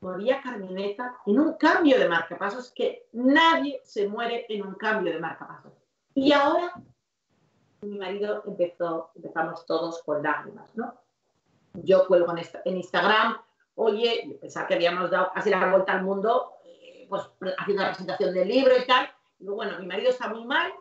[0.00, 5.20] moría Carmineta en un cambio de marcapasos, que nadie se muere en un cambio de
[5.20, 5.74] marcapasos.
[6.14, 6.72] Y ahora
[7.82, 10.98] mi marido empezó, empezamos todos con lágrimas, ¿no?
[11.74, 13.36] Yo cuelgo en, Instagram,
[13.74, 17.24] oye, pensar que habíamos dado casi la vuelta al mundo, eh, pues
[17.58, 20.72] haciendo la presentación del libro y tal, bueno, mi marido está muy mal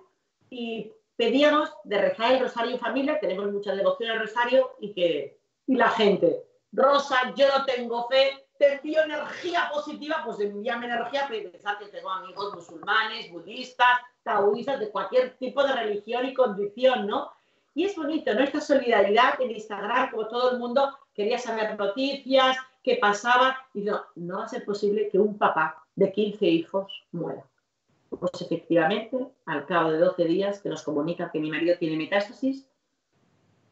[0.49, 5.37] y pedíamos de rezar el rosario en familia, tenemos mucha devoción al rosario y que
[5.67, 11.27] y la gente, Rosa, yo no tengo fe, te envío energía positiva, pues envíame energía,
[11.27, 17.31] pensar que tengo amigos musulmanes, budistas, taoístas, de cualquier tipo de religión y condición, ¿no?
[17.75, 18.41] Y es bonito, ¿no?
[18.41, 24.01] Esta solidaridad en Instagram, como todo el mundo quería saber noticias, qué pasaba, y no,
[24.15, 27.43] no va a ser posible que un papá de 15 hijos muera.
[28.09, 32.69] Pues efectivamente, al cabo de 12 días que nos comunica que mi marido tiene metástasis,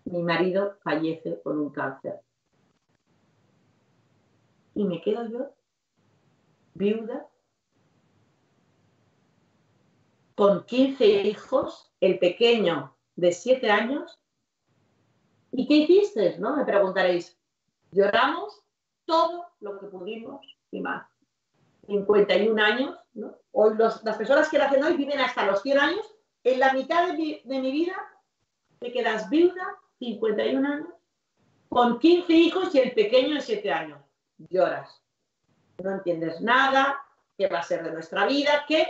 [0.05, 2.19] mi marido fallece con un cáncer.
[4.75, 5.55] Y me quedo yo,
[6.73, 7.27] viuda,
[10.35, 14.19] con 15 hijos, el pequeño de 7 años.
[15.51, 16.37] ¿Y qué hiciste?
[16.39, 16.57] ¿no?
[16.57, 17.39] Me preguntaréis.
[17.91, 18.61] Lloramos
[19.05, 21.14] todo lo que pudimos y más.
[21.87, 23.37] 51 años, ¿no?
[23.51, 26.15] Hoy las personas que nacen hoy viven hasta los 100 años.
[26.43, 27.95] En la mitad de mi, vida
[28.79, 30.89] te quedas viuda, 51 años,
[31.69, 33.99] con 15 hijos y el pequeño de 7 años.
[34.49, 35.01] Lloras.
[35.83, 37.03] No entiendes nada,
[37.37, 38.87] qué va a ser de nuestra vida, qué.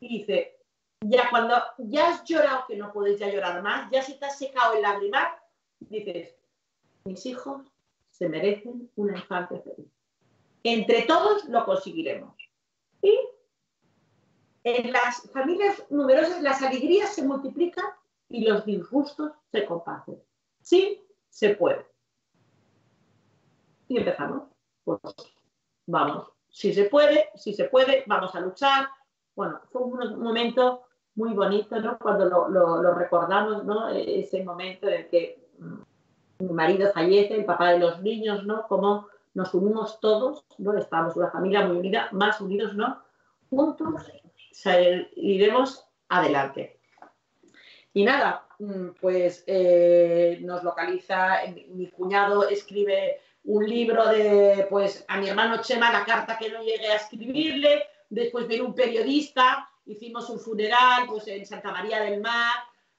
[0.00, 0.60] Y dice,
[1.00, 4.38] ya cuando ya has llorado que no puedes ya llorar más, ya si te has
[4.38, 5.38] secado el lagrimar,
[5.80, 6.34] dices,
[7.04, 7.66] mis hijos
[8.10, 9.95] se merecen una infancia feliz.
[10.68, 12.34] Entre todos lo conseguiremos.
[13.00, 13.16] Y
[14.64, 17.84] en las familias numerosas las alegrías se multiplican
[18.28, 20.20] y los disgustos se comparten.
[20.60, 21.86] Sí, se puede.
[23.86, 24.48] Y empezamos.
[24.82, 24.98] Pues
[25.86, 28.88] vamos, si se puede, si se puede, vamos a luchar.
[29.36, 30.82] Bueno, fue un momento
[31.14, 31.96] muy bonito, ¿no?
[31.96, 33.88] Cuando lo, recordamos, ¿no?
[33.90, 38.66] Ese momento en que mm, mi marido fallece, el papá de los niños, ¿no?
[38.66, 40.74] Como nos unimos todos, ¿no?
[40.78, 43.02] Estamos una familia muy unida, más unidos, ¿no?
[43.50, 44.10] Juntos
[45.14, 46.80] iremos adelante.
[47.92, 55.20] Y nada, mm, pues eh, nos localiza, mi cuñado escribe un libro de, pues, a
[55.20, 60.30] mi hermano Chema, la carta que no llegué a escribirle, después viene un periodista, hicimos
[60.30, 62.54] un funeral, pues, en Santa María del Mar,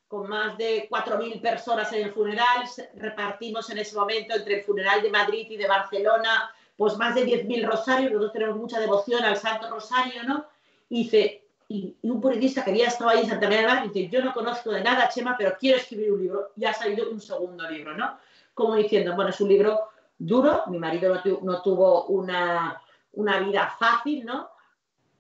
[0.08, 2.64] con más de 4.000 personas en el funeral,
[2.96, 7.26] repartimos en ese momento entre el funeral de Madrid y de Barcelona, pues más de
[7.26, 10.46] 10.000 rosarios, nosotros tenemos mucha devoción al Santo Rosario, ¿no?
[10.90, 14.24] Y dice, y, un periodista que había estado ahí en Santa María Mar, dice, yo
[14.24, 17.70] no conozco de nada, Chema, pero quiero escribir un libro, y ha salido un segundo
[17.70, 18.18] libro, ¿no?
[18.54, 22.82] Como diciendo, bueno, es un libro duro, mi marido no, tuvo una,
[23.14, 24.50] una vida fácil, ¿no?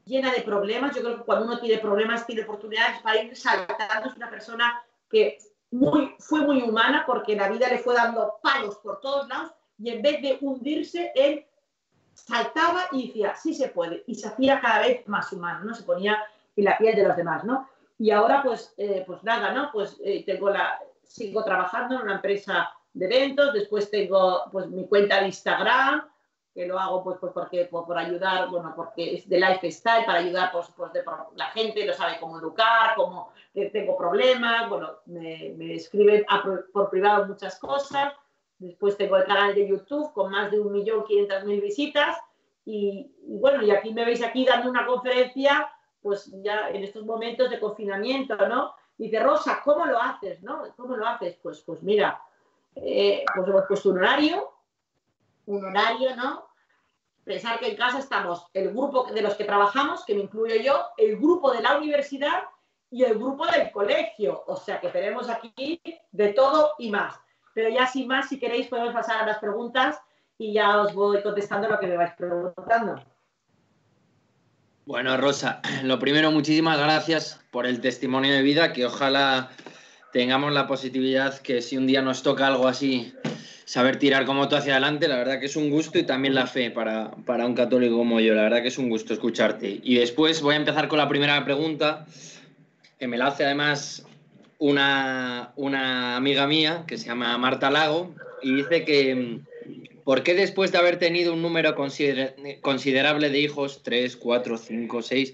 [0.07, 0.95] Llena de problemas.
[0.95, 4.09] Yo creo que cuando uno tiene problemas, tiene oportunidades para ir saltando.
[4.09, 5.37] Es una persona que
[5.71, 9.89] muy, fue muy humana porque la vida le fue dando palos por todos lados y
[9.91, 11.45] en vez de hundirse, él
[12.13, 14.03] saltaba y decía, sí se puede.
[14.07, 15.75] Y se hacía cada vez más humano, ¿no?
[15.75, 16.17] Se ponía
[16.55, 17.69] en la piel de los demás, ¿no?
[17.99, 19.69] Y ahora, pues, eh, pues nada, ¿no?
[19.71, 24.87] Pues eh, tengo la, sigo trabajando en una empresa de eventos, después tengo pues mi
[24.87, 26.07] cuenta de Instagram,
[26.57, 30.51] que lo hago pues, pues porque por, ayudar, bueno, porque es de lifestyle, para ayudar
[30.51, 31.03] pues, pues de,
[31.35, 36.25] la gente, lo sabe cómo educar, cómo tengo problemas, bueno, me, me escriben
[36.73, 38.11] por privado muchas cosas.
[38.57, 42.17] Después tengo el canal de YouTube con más de 1.500.000 visitas
[42.65, 45.69] y, y, bueno, y aquí me veis aquí dando una conferencia,
[46.01, 48.73] pues ya en estos momentos de confinamiento, ¿no?
[48.97, 50.41] Dice, Rosa, ¿cómo lo haces?
[50.41, 50.63] ¿no?
[50.75, 51.37] ¿Cómo lo haces?
[51.43, 52.19] Pues, pues mira,
[52.73, 54.49] eh, pues hemos puesto un horario,
[55.45, 56.46] un horario, ¿no?
[57.27, 60.85] Pensar que en casa estamos el grupo de los que trabajamos, que me incluyo yo,
[60.95, 62.43] el grupo de la universidad
[62.89, 64.45] y el grupo del colegio.
[64.47, 65.81] O sea que tenemos aquí
[66.13, 67.19] de todo y más.
[67.53, 69.99] Pero ya sin más, si queréis, podemos pasar a las preguntas
[70.37, 72.95] y ya os voy contestando lo que me vais preguntando.
[74.85, 79.49] Bueno, Rosa, lo primero, muchísimas gracias por el testimonio de vida, que ojalá
[80.13, 83.13] tengamos la positividad que si un día nos toca algo así,
[83.67, 86.47] saber tirar como tú hacia adelante, la verdad que es un gusto y también la
[86.47, 89.81] fe para, para un católico como yo, la verdad que es un gusto escucharte.
[89.83, 92.05] Y después voy a empezar con la primera pregunta,
[92.97, 94.05] que me la hace además
[94.57, 99.41] una, una amiga mía que se llama Marta Lago y dice que
[100.07, 105.33] ¿Por qué después de haber tenido un número considerable de hijos, 3, 4, 5, 6,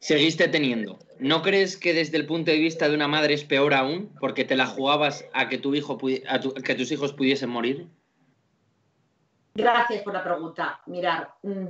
[0.00, 0.98] seguiste teniendo?
[1.18, 4.44] ¿No crees que desde el punto de vista de una madre es peor aún porque
[4.44, 7.88] te la jugabas a que, tu hijo, que tus hijos pudiesen morir?
[9.54, 10.80] Gracias por la pregunta.
[10.86, 11.68] Mirar, mm,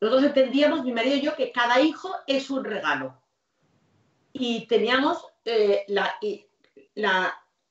[0.00, 3.20] nosotros entendíamos, mi marido y yo, que cada hijo es un regalo.
[4.32, 5.86] Y teníamos eh,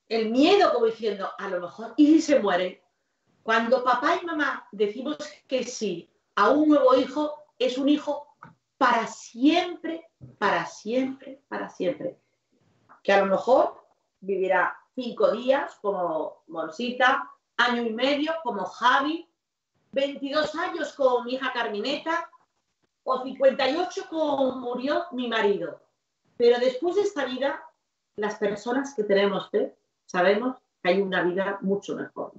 [0.09, 2.81] el miedo como diciendo, a lo mejor, ¿y si se muere?
[3.43, 5.17] Cuando papá y mamá decimos
[5.47, 8.26] que sí a un nuevo hijo, es un hijo
[8.77, 12.17] para siempre, para siempre, para siempre.
[13.03, 13.83] Que a lo mejor
[14.19, 19.27] vivirá cinco días como Morsita, año y medio como Javi,
[19.91, 22.29] 22 años como mi hija Carmineta
[23.03, 25.81] o 58 como murió mi marido.
[26.37, 27.63] Pero después de esta vida,
[28.15, 32.33] las personas que tenemos fe, sabemos que hay una vida mucho mejor.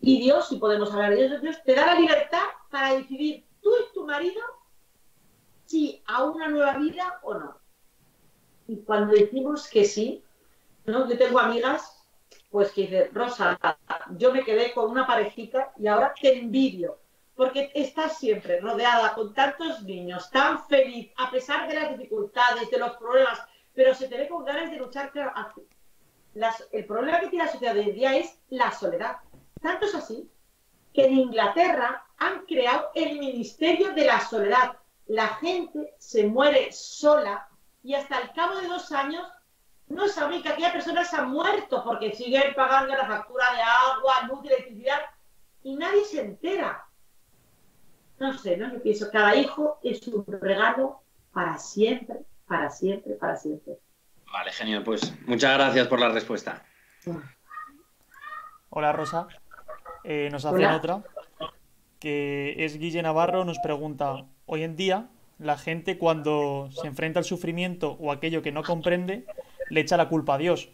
[0.00, 3.70] Y Dios, si podemos hablar de Dios, Dios te da la libertad para decidir tú
[3.76, 4.40] y tu marido
[5.66, 7.58] si a una nueva vida o no.
[8.66, 10.24] Y cuando decimos que sí,
[10.86, 11.08] ¿no?
[11.08, 11.94] yo tengo amigas
[12.50, 13.58] pues que dicen, Rosa,
[14.16, 16.98] yo me quedé con una parejita y ahora te envidio,
[17.36, 22.78] porque estás siempre rodeada con tantos niños, tan feliz, a pesar de las dificultades, de
[22.78, 23.38] los problemas,
[23.74, 25.12] pero se te ve con ganas de luchar.
[26.72, 29.18] el problema que tiene la sociedad de hoy día es la soledad
[29.60, 30.30] tanto es así
[30.92, 34.76] que en Inglaterra han creado el Ministerio de la Soledad.
[35.06, 37.48] La gente se muere sola
[37.82, 39.26] y hasta el cabo de dos años
[39.88, 44.28] no saben que aquella persona se ha muerto porque siguen pagando la factura de agua,
[44.28, 45.00] luz y electricidad
[45.62, 46.84] y nadie se entera.
[48.18, 48.72] No sé, ¿no?
[48.72, 51.00] Yo pienso, cada hijo es un regalo
[51.32, 53.78] para siempre, para siempre, para siempre.
[54.32, 54.82] Vale, genial.
[54.82, 56.62] Pues muchas gracias por la respuesta.
[58.70, 59.28] Hola, Rosa.
[60.10, 61.02] Eh, nos hacen otra,
[62.00, 67.26] que es Guille Navarro, nos pregunta, hoy en día la gente cuando se enfrenta al
[67.26, 69.26] sufrimiento o aquello que no comprende,
[69.68, 70.70] le echa la culpa a Dios.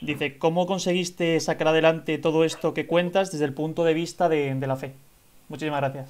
[0.00, 4.54] Dice, ¿cómo conseguiste sacar adelante todo esto que cuentas desde el punto de vista de,
[4.54, 4.94] la fe?
[5.50, 6.08] Muchísimas gracias.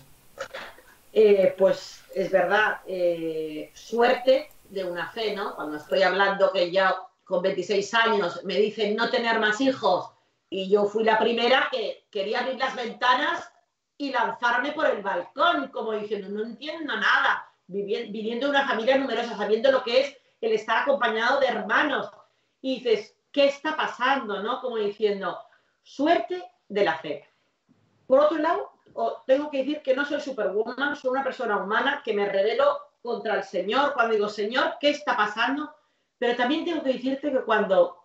[1.12, 5.56] Eh, pues es verdad, eh, suerte de una fe, ¿no?
[5.56, 10.12] Cuando estoy hablando que ya con 26 años me dicen no tener más hijos
[10.50, 13.50] y yo fui la primera que quería abrir las ventanas
[13.96, 19.36] y lanzarme por el balcón, como diciendo, no entiendo nada, viviendo de una familia numerosa,
[19.36, 22.10] sabiendo lo que es el estar acompañado de hermanos.
[22.60, 24.42] Y dices, ¿qué está pasando?
[24.42, 24.60] ¿no?
[24.60, 25.38] Como diciendo,
[25.82, 27.28] suerte de la fe.
[28.08, 28.72] Por otro lado,
[29.26, 33.36] tengo que decir que no soy superwoman, soy una persona humana que me revelo contra
[33.36, 35.72] el Señor cuando digo, Señor, ¿qué está pasando?
[36.18, 37.99] Pero también tengo que decirte que cuando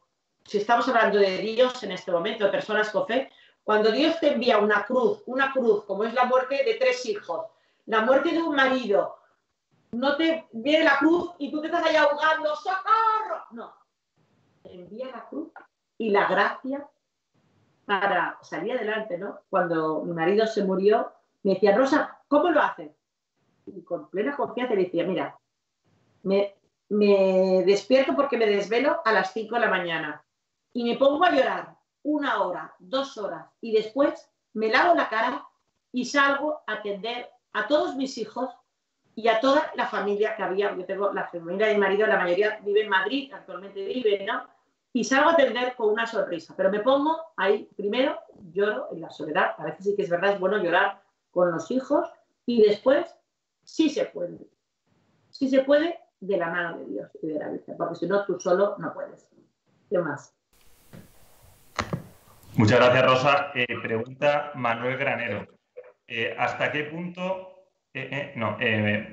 [0.45, 3.31] si estamos hablando de Dios en este momento, de personas con fe,
[3.63, 7.47] cuando Dios te envía una cruz, una cruz, como es la muerte de tres hijos,
[7.87, 9.17] la muerte de un marido,
[9.91, 13.45] no te viene la cruz y tú te estás ahí ahogando, ¡socorro!
[13.51, 13.73] No,
[14.61, 15.51] te envía la cruz
[15.97, 16.87] y la gracia
[17.85, 19.41] para salir adelante, ¿no?
[19.49, 21.11] Cuando mi marido se murió,
[21.43, 22.91] me decía, Rosa, ¿cómo lo haces?
[23.67, 25.39] Y con plena confianza le decía, mira,
[26.23, 26.55] me,
[27.65, 30.24] despierto porque me desvelo a las 5 de la mañana
[30.75, 35.47] y me pongo a llorar una hora, dos horas y después me lavo la cara
[35.93, 38.49] y salgo a atender a todos mis hijos
[39.15, 40.75] y a toda la familia que había.
[40.75, 44.45] Yo tengo la familia de mi marido, la mayoría vive en Madrid, actualmente vive, ¿no?
[44.91, 48.19] Y salgo a atender con una sonrisa, pero me pongo ahí, primero
[48.51, 51.01] lloro en la soledad, a veces sí que es verdad, es bueno llorar
[51.31, 52.09] con los hijos
[52.45, 53.15] y después
[53.63, 54.45] sí se puede.
[55.29, 58.25] Sí se puede de la mano de Dios y de la Virgen, porque si no,
[58.25, 59.29] tú solo no puedes.
[59.89, 60.34] ¿Qué más?
[62.57, 63.51] Muchas gracias, Rosa.
[63.53, 65.45] Eh, pregunta Manuel Granero.
[66.07, 67.51] Eh, ¿Hasta qué punto
[67.93, 68.57] eh, no,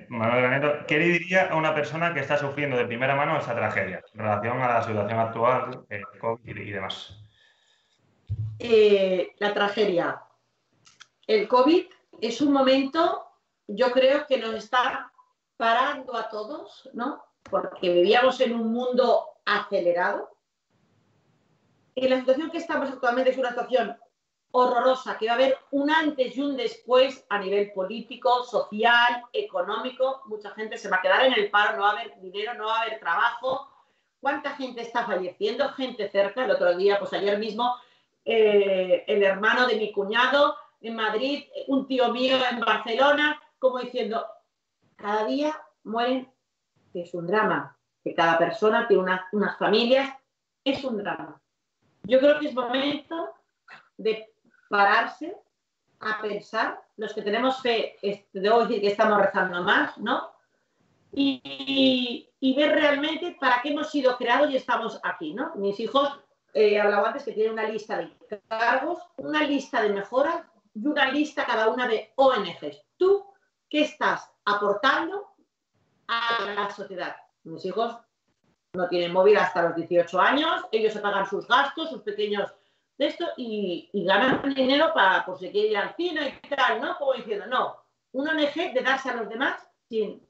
[0.09, 3.55] Manuel Granero, ¿qué le diría a una persona que está sufriendo de primera mano esa
[3.55, 7.18] tragedia en relación a la situación actual, el COVID y demás?
[9.38, 10.22] la tragedia.
[11.26, 11.86] El COVID
[12.20, 13.26] es un momento,
[13.66, 15.12] yo creo que nos está
[15.57, 17.24] parando a todos, ¿no?
[17.43, 20.28] Porque vivíamos en un mundo acelerado.
[21.95, 23.97] Y la situación que estamos actualmente es una situación
[24.53, 30.22] horrorosa, que va a haber un antes y un después a nivel político, social, económico.
[30.26, 32.66] Mucha gente se va a quedar en el paro, no va a haber dinero, no
[32.66, 33.68] va a haber trabajo.
[34.20, 35.68] ¿Cuánta gente está falleciendo?
[35.70, 36.45] Gente cerca.
[36.45, 37.74] El otro día, pues ayer mismo,
[38.24, 44.26] eh, el hermano de mi cuñado en Madrid, un tío mío en Barcelona, como diciendo,
[44.97, 46.30] cada día mueren,
[46.93, 50.14] que es un drama, que cada persona tiene unas familias,
[50.64, 51.40] es un drama.
[52.05, 53.35] Yo creo que es momento
[53.97, 54.33] de
[54.69, 55.37] pararse
[56.01, 57.97] a pensar, los que tenemos fe,
[58.33, 60.33] debo decir que estamos rezando más, ¿no?
[61.13, 65.55] Y, ver realmente para qué hemos sido creados y estamos aquí, ¿no?
[65.57, 66.19] Mis hijos,
[66.55, 70.43] eh, hablado antes que tienen una lista de cargos, una lista de mejoras
[70.75, 72.83] y una lista cada una de ONGs.
[72.97, 73.25] ¿Tú
[73.69, 75.29] qué estás aportando
[76.09, 77.17] a la sociedad?
[77.45, 77.97] Mis hijos
[78.73, 82.53] no tienen móvil hasta los 18 años, ellos se pagan sus gastos, sus pequeños
[82.99, 86.97] de esto y, ganan dinero para por si quieren ir al cine y tal, ¿no?
[86.99, 87.77] Como diciendo, no,
[88.12, 90.27] un ONG de darse a los demás sin,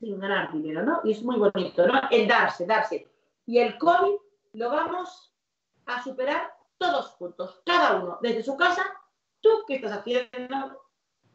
[0.00, 1.00] sin ganar dinero, ¿no?
[1.04, 2.00] Y es muy bonito, ¿no?
[2.10, 3.06] El darse, darse.
[3.46, 4.16] Y el COVID
[4.54, 5.32] lo vamos
[5.86, 8.84] a superar todos juntos, cada uno, desde su casa
[9.40, 10.82] ¿Tú qué estás haciendo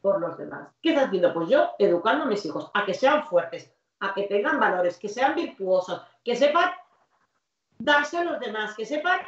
[0.01, 0.70] por los demás?
[0.82, 1.34] ¿Qué estás haciendo?
[1.34, 3.72] Pues yo educando a mis hijos a que sean fuertes,
[4.04, 6.72] a que tengan valores, que sean virtuosos, que sepan
[7.80, 9.22] darse a los demás, que sepan,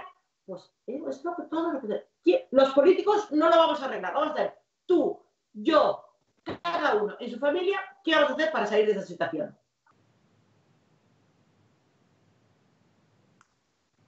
[0.45, 2.47] pues eh, es lo que todo lo que...
[2.51, 4.53] Los políticos no lo vamos a arreglar, vamos a hacer
[4.85, 5.23] tú,
[5.53, 6.03] yo,
[6.61, 9.57] cada uno en su familia, ¿qué vamos a hacer para salir de esa situación?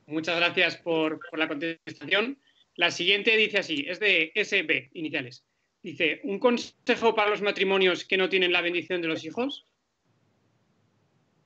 [0.07, 2.41] Muchas gracias por, por la contestación.
[2.75, 5.45] La siguiente dice así, es de SB, iniciales.
[5.81, 9.66] Dice, ¿un consejo para los matrimonios que no tienen la bendición de los hijos?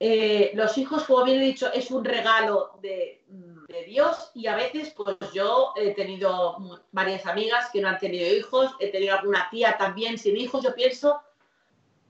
[0.03, 3.23] Eh, los hijos, como bien he dicho, es un regalo de,
[3.85, 6.57] Dios y a veces, pues yo he tenido
[6.91, 10.63] varias amigas que no han tenido hijos, he tenido alguna tía también sin hijos.
[10.63, 11.21] Yo pienso,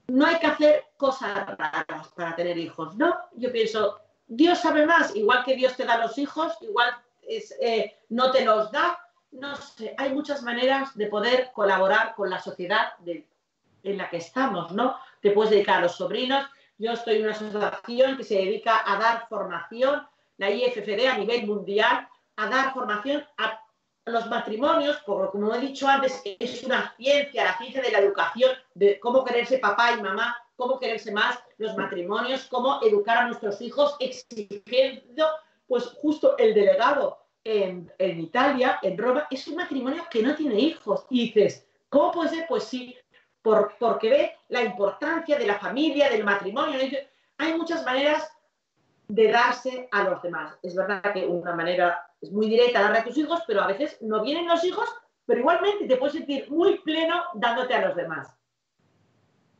[0.07, 3.15] no hay que hacer cosas raras para tener hijos, ¿no?
[3.35, 6.95] Yo pienso, Dios sabe más, igual que Dios te da los hijos, igual
[7.27, 8.99] eh, no te los da,
[9.31, 14.71] no sé, hay muchas maneras de poder colaborar con la sociedad en la que estamos,
[14.71, 14.95] ¿no?
[15.21, 16.45] Te puedes dedicar a los sobrinos.
[16.81, 20.01] Yo estoy en una asociación que se dedica a dar formación,
[20.37, 23.61] la IFFD a nivel mundial, a dar formación a
[24.05, 28.51] los matrimonios, por como he dicho antes, es una ciencia, la ciencia de la educación,
[28.73, 33.61] de cómo quererse papá y mamá, cómo quererse más los matrimonios, cómo educar a nuestros
[33.61, 35.27] hijos, exigiendo
[35.67, 41.05] pues justo el delegado en, Italia, en Roma, es un matrimonio que no tiene hijos.
[41.11, 42.45] Y dices, ¿cómo puede ser?
[42.49, 42.97] Pues sí,
[43.41, 46.79] por, porque ve la importancia de la familia, del matrimonio.
[47.37, 48.31] Hay muchas maneras
[49.07, 50.57] de darse a los demás.
[50.61, 53.97] Es verdad que una manera es muy directa darle a tus hijos, pero a veces
[54.01, 54.87] no vienen los hijos,
[55.25, 58.27] pero igualmente te puedes sentir muy pleno dándote a los demás.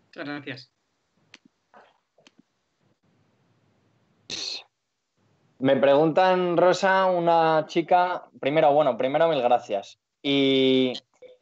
[0.07, 0.73] Muchas gracias.
[5.59, 9.99] Me preguntan, Rosa, una chica, primero, bueno, primero mil gracias.
[10.23, 10.93] Y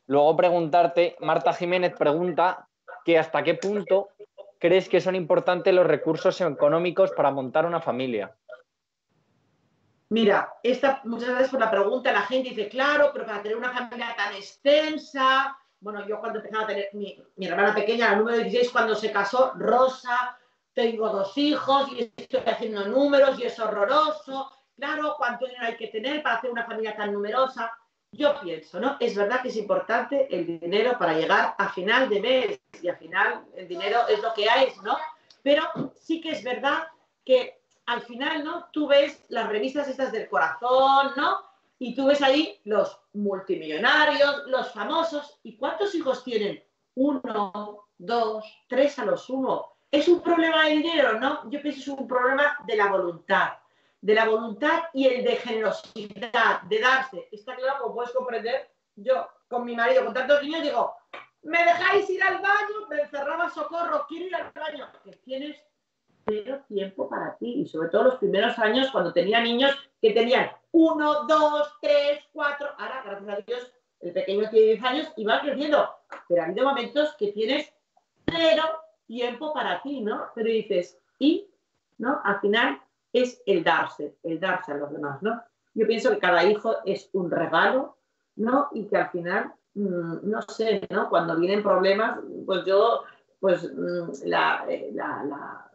[0.09, 2.67] luego preguntarte, Marta Jiménez pregunta
[3.05, 4.09] que hasta qué punto
[4.59, 8.35] crees que son importantes los recursos económicos para montar una familia.
[10.09, 12.11] Mira, esta, muchas gracias por la pregunta.
[12.11, 15.55] La gente dice, claro, pero para tener una familia tan extensa.
[15.79, 19.11] Bueno, yo cuando empezaba a tener mi, mi hermana pequeña, la número 16, cuando se
[19.11, 20.35] casó, Rosa,
[20.73, 24.51] tengo dos hijos y estoy haciendo números y es horroroso.
[24.75, 27.71] Claro, ¿cuánto dinero hay que tener para hacer una familia tan numerosa?
[28.11, 28.97] Yo pienso, ¿no?
[28.99, 32.97] Es verdad que es importante el dinero para llegar a final de mes y al
[32.97, 34.97] final el dinero es lo que hay, ¿no?
[35.43, 35.63] Pero
[35.95, 36.87] sí que es verdad
[37.23, 38.67] que al final, ¿no?
[38.71, 41.43] Tú ves las revistas estas del corazón, ¿no?
[41.77, 45.39] Y tú ves ahí los multimillonarios, los famosos.
[45.43, 46.63] ¿Y cuántos hijos tienen?
[46.95, 49.75] Uno, dos, tres a los uno.
[49.91, 51.19] ¿Es un problema de dinero?
[51.19, 53.53] No, yo pienso que es un problema de la voluntad,
[54.01, 57.27] de la voluntad y el de generosidad, de darse.
[57.31, 60.93] Está claro, como puedes comprender, yo con mi marido, con tantos niños, digo,
[61.43, 65.57] me dejáis ir al baño, me encerraba socorro, quiero ir al baño, que tienes
[66.25, 70.51] cero tiempo para ti y sobre todo los primeros años cuando tenía niños que tenían
[70.71, 75.41] uno, dos, tres, cuatro, ahora gracias a Dios el pequeño tiene 10 años y va
[75.41, 75.89] creciendo,
[76.27, 77.73] pero ha habido momentos que tienes
[78.25, 78.63] cero
[79.07, 80.27] tiempo para ti, ¿no?
[80.35, 81.49] Pero dices, y,
[81.97, 82.21] ¿no?
[82.23, 82.81] Al final
[83.13, 85.41] es el darse, el darse a los demás, ¿no?
[85.73, 87.97] Yo pienso que cada hijo es un regalo,
[88.35, 88.69] ¿no?
[88.73, 91.09] Y que al final, mm, no sé, ¿no?
[91.09, 93.03] Cuando vienen problemas, pues yo,
[93.39, 95.69] pues mm, la, eh, la, la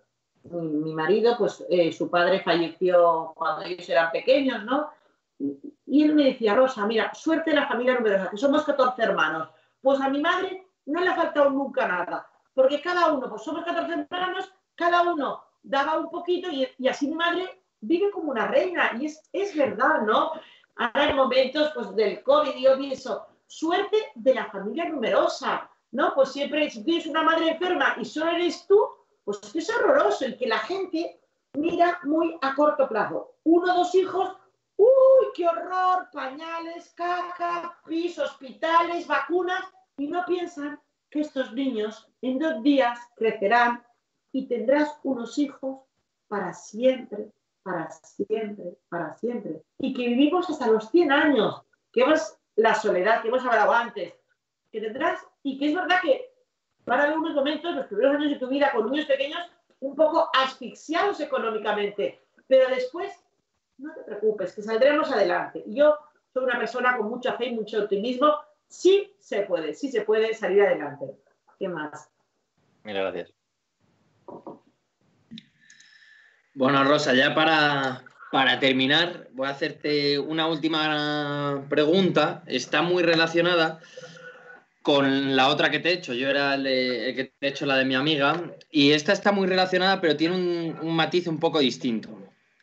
[0.45, 4.91] mi, marido, pues eh, su padre falleció cuando ellos eran pequeños, ¿no?
[5.39, 9.49] Y él me decía, Rosa, mira, suerte de la familia numerosa, que somos 14 hermanos.
[9.81, 13.65] Pues a mi madre no le ha faltado nunca nada, porque cada uno, pues somos
[13.65, 18.93] 14 hermanos, cada uno daba un poquito y, así mi madre vive como una reina.
[19.01, 20.33] Y es, es verdad, ¿no?
[20.77, 26.15] Ahora en momentos pues, del COVID yo pienso, suerte de la familia numerosa, ¿no?
[26.15, 28.79] Pues siempre si tienes una madre enferma y solo eres tú,
[29.25, 31.21] pues es horroroso y que la gente
[31.55, 33.35] mira muy a corto plazo.
[33.45, 34.37] Uno dos hijos,
[34.77, 36.09] ¡uy, qué horror!
[36.13, 39.65] Pañales, caca, pis, hospitales, vacunas,
[39.97, 43.85] y no piensan que estos niños en dos días crecerán
[44.35, 45.83] y tendrás unos hijos
[46.27, 47.31] para siempre,
[47.63, 49.63] para siempre, para siempre.
[49.79, 51.63] Y que vivimos hasta los 100 años,
[51.93, 54.13] que es la soledad que hemos hablado antes,
[54.73, 56.33] que tendrás, y que es verdad que
[56.85, 59.39] van a haber unos momentos, los primeros años de tu vida con niños pequeños,
[59.79, 63.13] un poco asfixiados económicamente, pero después,
[63.79, 65.63] no te preocupes, que saldremos adelante.
[65.69, 65.97] Yo
[66.33, 68.35] soy una persona con mucha fe y mucho optimismo,
[68.67, 71.07] sí se puede, sí se puede salir adelante.
[71.57, 72.11] ¿Qué más?
[72.83, 73.44] Mira, gracias.
[76.55, 82.45] Bueno, Rosa, ya para, para terminar, voy a hacerte una última pregunta.
[82.47, 83.81] Está muy relacionada
[84.83, 86.15] con la otra que te he hecho.
[86.15, 86.65] Yo era el,
[87.17, 88.55] que te he hecho la de mi amiga.
[88.71, 92.11] Y esta está muy relacionada, pero tiene un, un, matiz un poco distinto.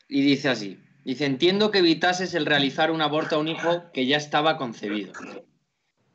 [0.08, 0.80] Y dice así.
[1.04, 5.14] Dice, entiendo que evitases el realizar un aborto a un hijo que ya estaba concebido.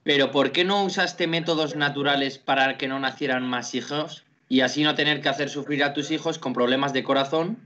[0.04, 4.25] Pero ¿por qué no usaste métodos naturales para que no nacieran más hijos?
[4.48, 7.58] Y así no tener que hacer sufrir a tus hijos con problemas de corazón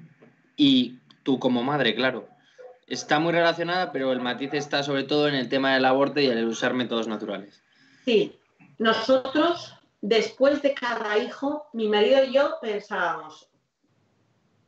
[0.56, 2.28] y tú como madre, claro.
[2.86, 6.26] Está muy relacionada, pero el matiz está sobre todo en el tema del aborto y
[6.26, 7.62] el usar métodos naturales.
[8.04, 8.38] Sí,
[8.78, 13.48] nosotros después de cada hijo, mi marido y yo pensábamos,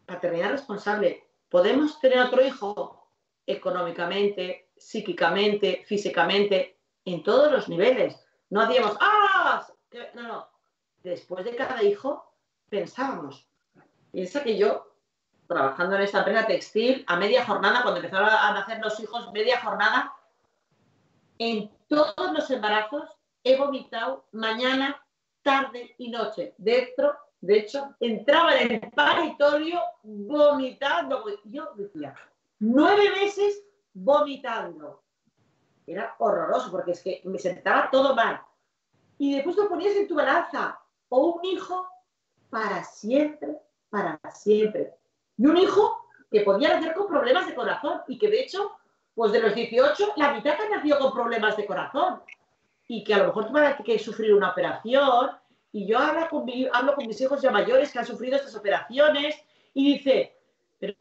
[0.06, 3.08] paternidad responsable, ¿podemos tener otro hijo
[3.46, 8.24] económicamente, psíquicamente, físicamente, en todos los niveles?
[8.50, 9.66] No hacíamos, ¡ah!
[10.14, 10.51] No, no,
[11.02, 12.24] después de cada hijo
[12.68, 13.46] pensábamos.
[14.10, 14.94] Piensa que yo,
[15.46, 19.60] trabajando en esta empresa textil, a media jornada, cuando empezaron a nacer los hijos, media
[19.60, 20.14] jornada,
[21.38, 23.08] en todos los embarazos
[23.44, 25.04] he vomitado mañana,
[25.42, 26.54] tarde y noche.
[26.58, 31.24] Dentro, de hecho, entraba en el paritorio vomitando.
[31.44, 32.14] Yo decía,
[32.60, 35.02] nueve meses vomitando.
[35.86, 38.40] Era horroroso porque es que me sentaba todo mal.
[39.18, 40.81] Y después lo ponías en tu balanza
[41.12, 41.86] o un hijo
[42.48, 43.58] para siempre,
[43.90, 44.94] para siempre.
[45.36, 48.72] Y un hijo que podía nacer con problemas de corazón y que de hecho,
[49.14, 52.22] pues de los 18, la mitad ha nacido con problemas de corazón
[52.88, 55.32] y que a lo mejor tuvo que sufrir una operación.
[55.70, 59.36] Y yo hablo con, hablo con mis hijos ya mayores que han sufrido estas operaciones
[59.74, 60.34] y dice,
[60.78, 60.96] pero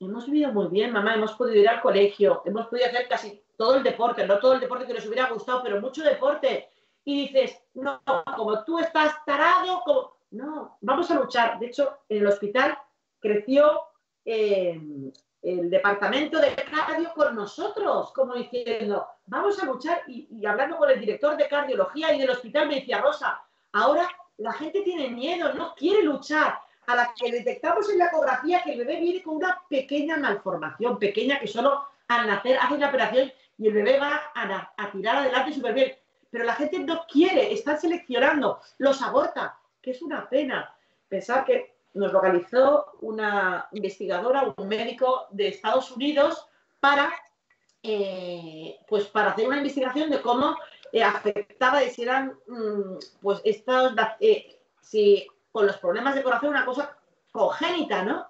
[0.00, 3.76] hemos vivido muy bien, mamá, hemos podido ir al colegio, hemos podido hacer casi todo
[3.76, 6.68] el deporte, no todo el deporte que les hubiera gustado, pero mucho deporte
[7.04, 8.02] y dices, no,
[8.36, 10.16] como tú estás tarado, como...
[10.30, 11.58] no, vamos a luchar.
[11.58, 12.78] De hecho, en el hospital
[13.18, 13.82] creció
[14.24, 14.80] eh,
[15.42, 20.02] el departamento de cardio con nosotros, como diciendo, vamos a luchar.
[20.06, 23.42] Y, hablando con el director de cardiología y del hospital, me decía, Rosa,
[23.72, 26.58] ahora la gente tiene miedo, no quiere luchar.
[26.86, 30.98] A la que detectamos en la ecografía que el bebé viene con una pequeña malformación,
[30.98, 35.52] pequeña que solo al nacer hace una operación y el bebé va a tirar adelante
[35.52, 35.99] súper bien
[36.30, 40.74] pero la gente no quiere, están seleccionando, los aborta, que es una pena.
[41.08, 46.46] Pensar que nos localizó una investigadora, un médico de Estados Unidos
[46.78, 47.12] para,
[47.82, 50.56] eh, pues para hacer una investigación de cómo
[50.92, 56.50] eh, afectaba y si eran mm, pues estos, eh, si con los problemas de corazón
[56.50, 56.96] una cosa
[57.32, 58.26] congénita, ¿no?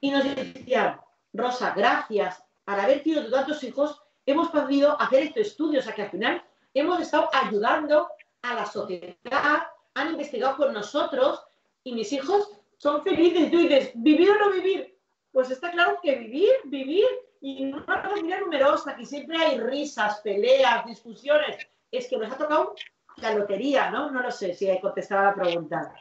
[0.00, 1.00] Y nos decían,
[1.32, 6.02] Rosa, gracias al haber tenido tantos hijos, hemos podido hacer estos estudios, o sea que
[6.02, 6.42] al final
[6.74, 8.08] hemos estado ayudando
[8.42, 9.62] a la sociedad,
[9.94, 11.42] han investigado con nosotros
[11.84, 13.50] y mis hijos son felices.
[13.50, 14.96] Tú dices, ¿vivir o no vivir?
[15.32, 17.06] Pues está claro que vivir, vivir
[17.40, 21.56] y una familia numerosa, que siempre hay risas, peleas, discusiones.
[21.90, 22.74] Es que nos ha tocado
[23.16, 24.10] la lotería, ¿no?
[24.10, 25.94] No lo sé si he contestado la pregunta.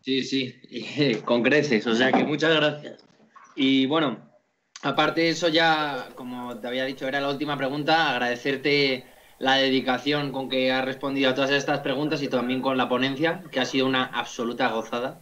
[0.00, 3.04] Sí, sí, con creces, o sea que muchas gracias.
[3.56, 4.18] Y bueno,
[4.82, 9.06] aparte de eso ya, como te había dicho, era la última pregunta, agradecerte
[9.38, 13.42] la dedicación con que has respondido a todas estas preguntas y también con la ponencia,
[13.50, 15.20] que ha sido una absoluta gozada.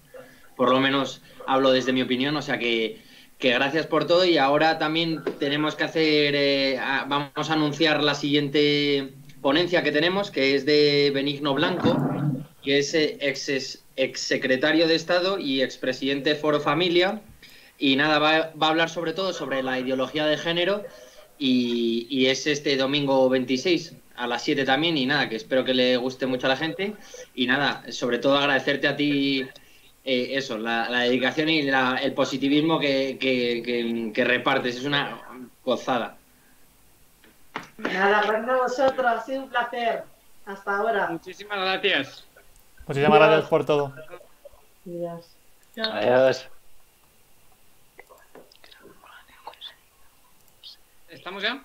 [0.57, 3.01] Por lo menos hablo desde mi opinión, o sea que,
[3.41, 9.15] gracias por todo y ahora también tenemos que hacer, eh, vamos a anunciar la siguiente
[9.41, 11.97] ponencia que tenemos, que es de Benigno Blanco,
[12.63, 17.21] que es eh, ex, ex secretario de Estado y expresidente de Foro Familia.
[17.79, 20.85] Y nada, va, a hablar sobre todo sobre la ideología de género
[21.39, 24.97] y, es este domingo 26 a las 7 también.
[24.97, 26.95] Y nada, que espero que le guste mucho a la gente.
[27.35, 29.49] Y nada, sobre todo agradecerte a ti
[30.05, 34.77] eh, eso, la, la, dedicación y la, el positivismo que, que, que, que repartes.
[34.77, 35.21] Es una
[35.65, 36.17] gozada.
[37.79, 40.05] Nada, gracias a vosotros, ha sido un placer.
[40.47, 41.09] Hasta ahora.
[41.09, 42.27] Muchísimas gracias.
[42.87, 43.95] Muchísimas gracias por todo.
[44.87, 45.37] Adiós.
[45.77, 46.49] Adiós.
[51.09, 51.65] ¿Estamos ya?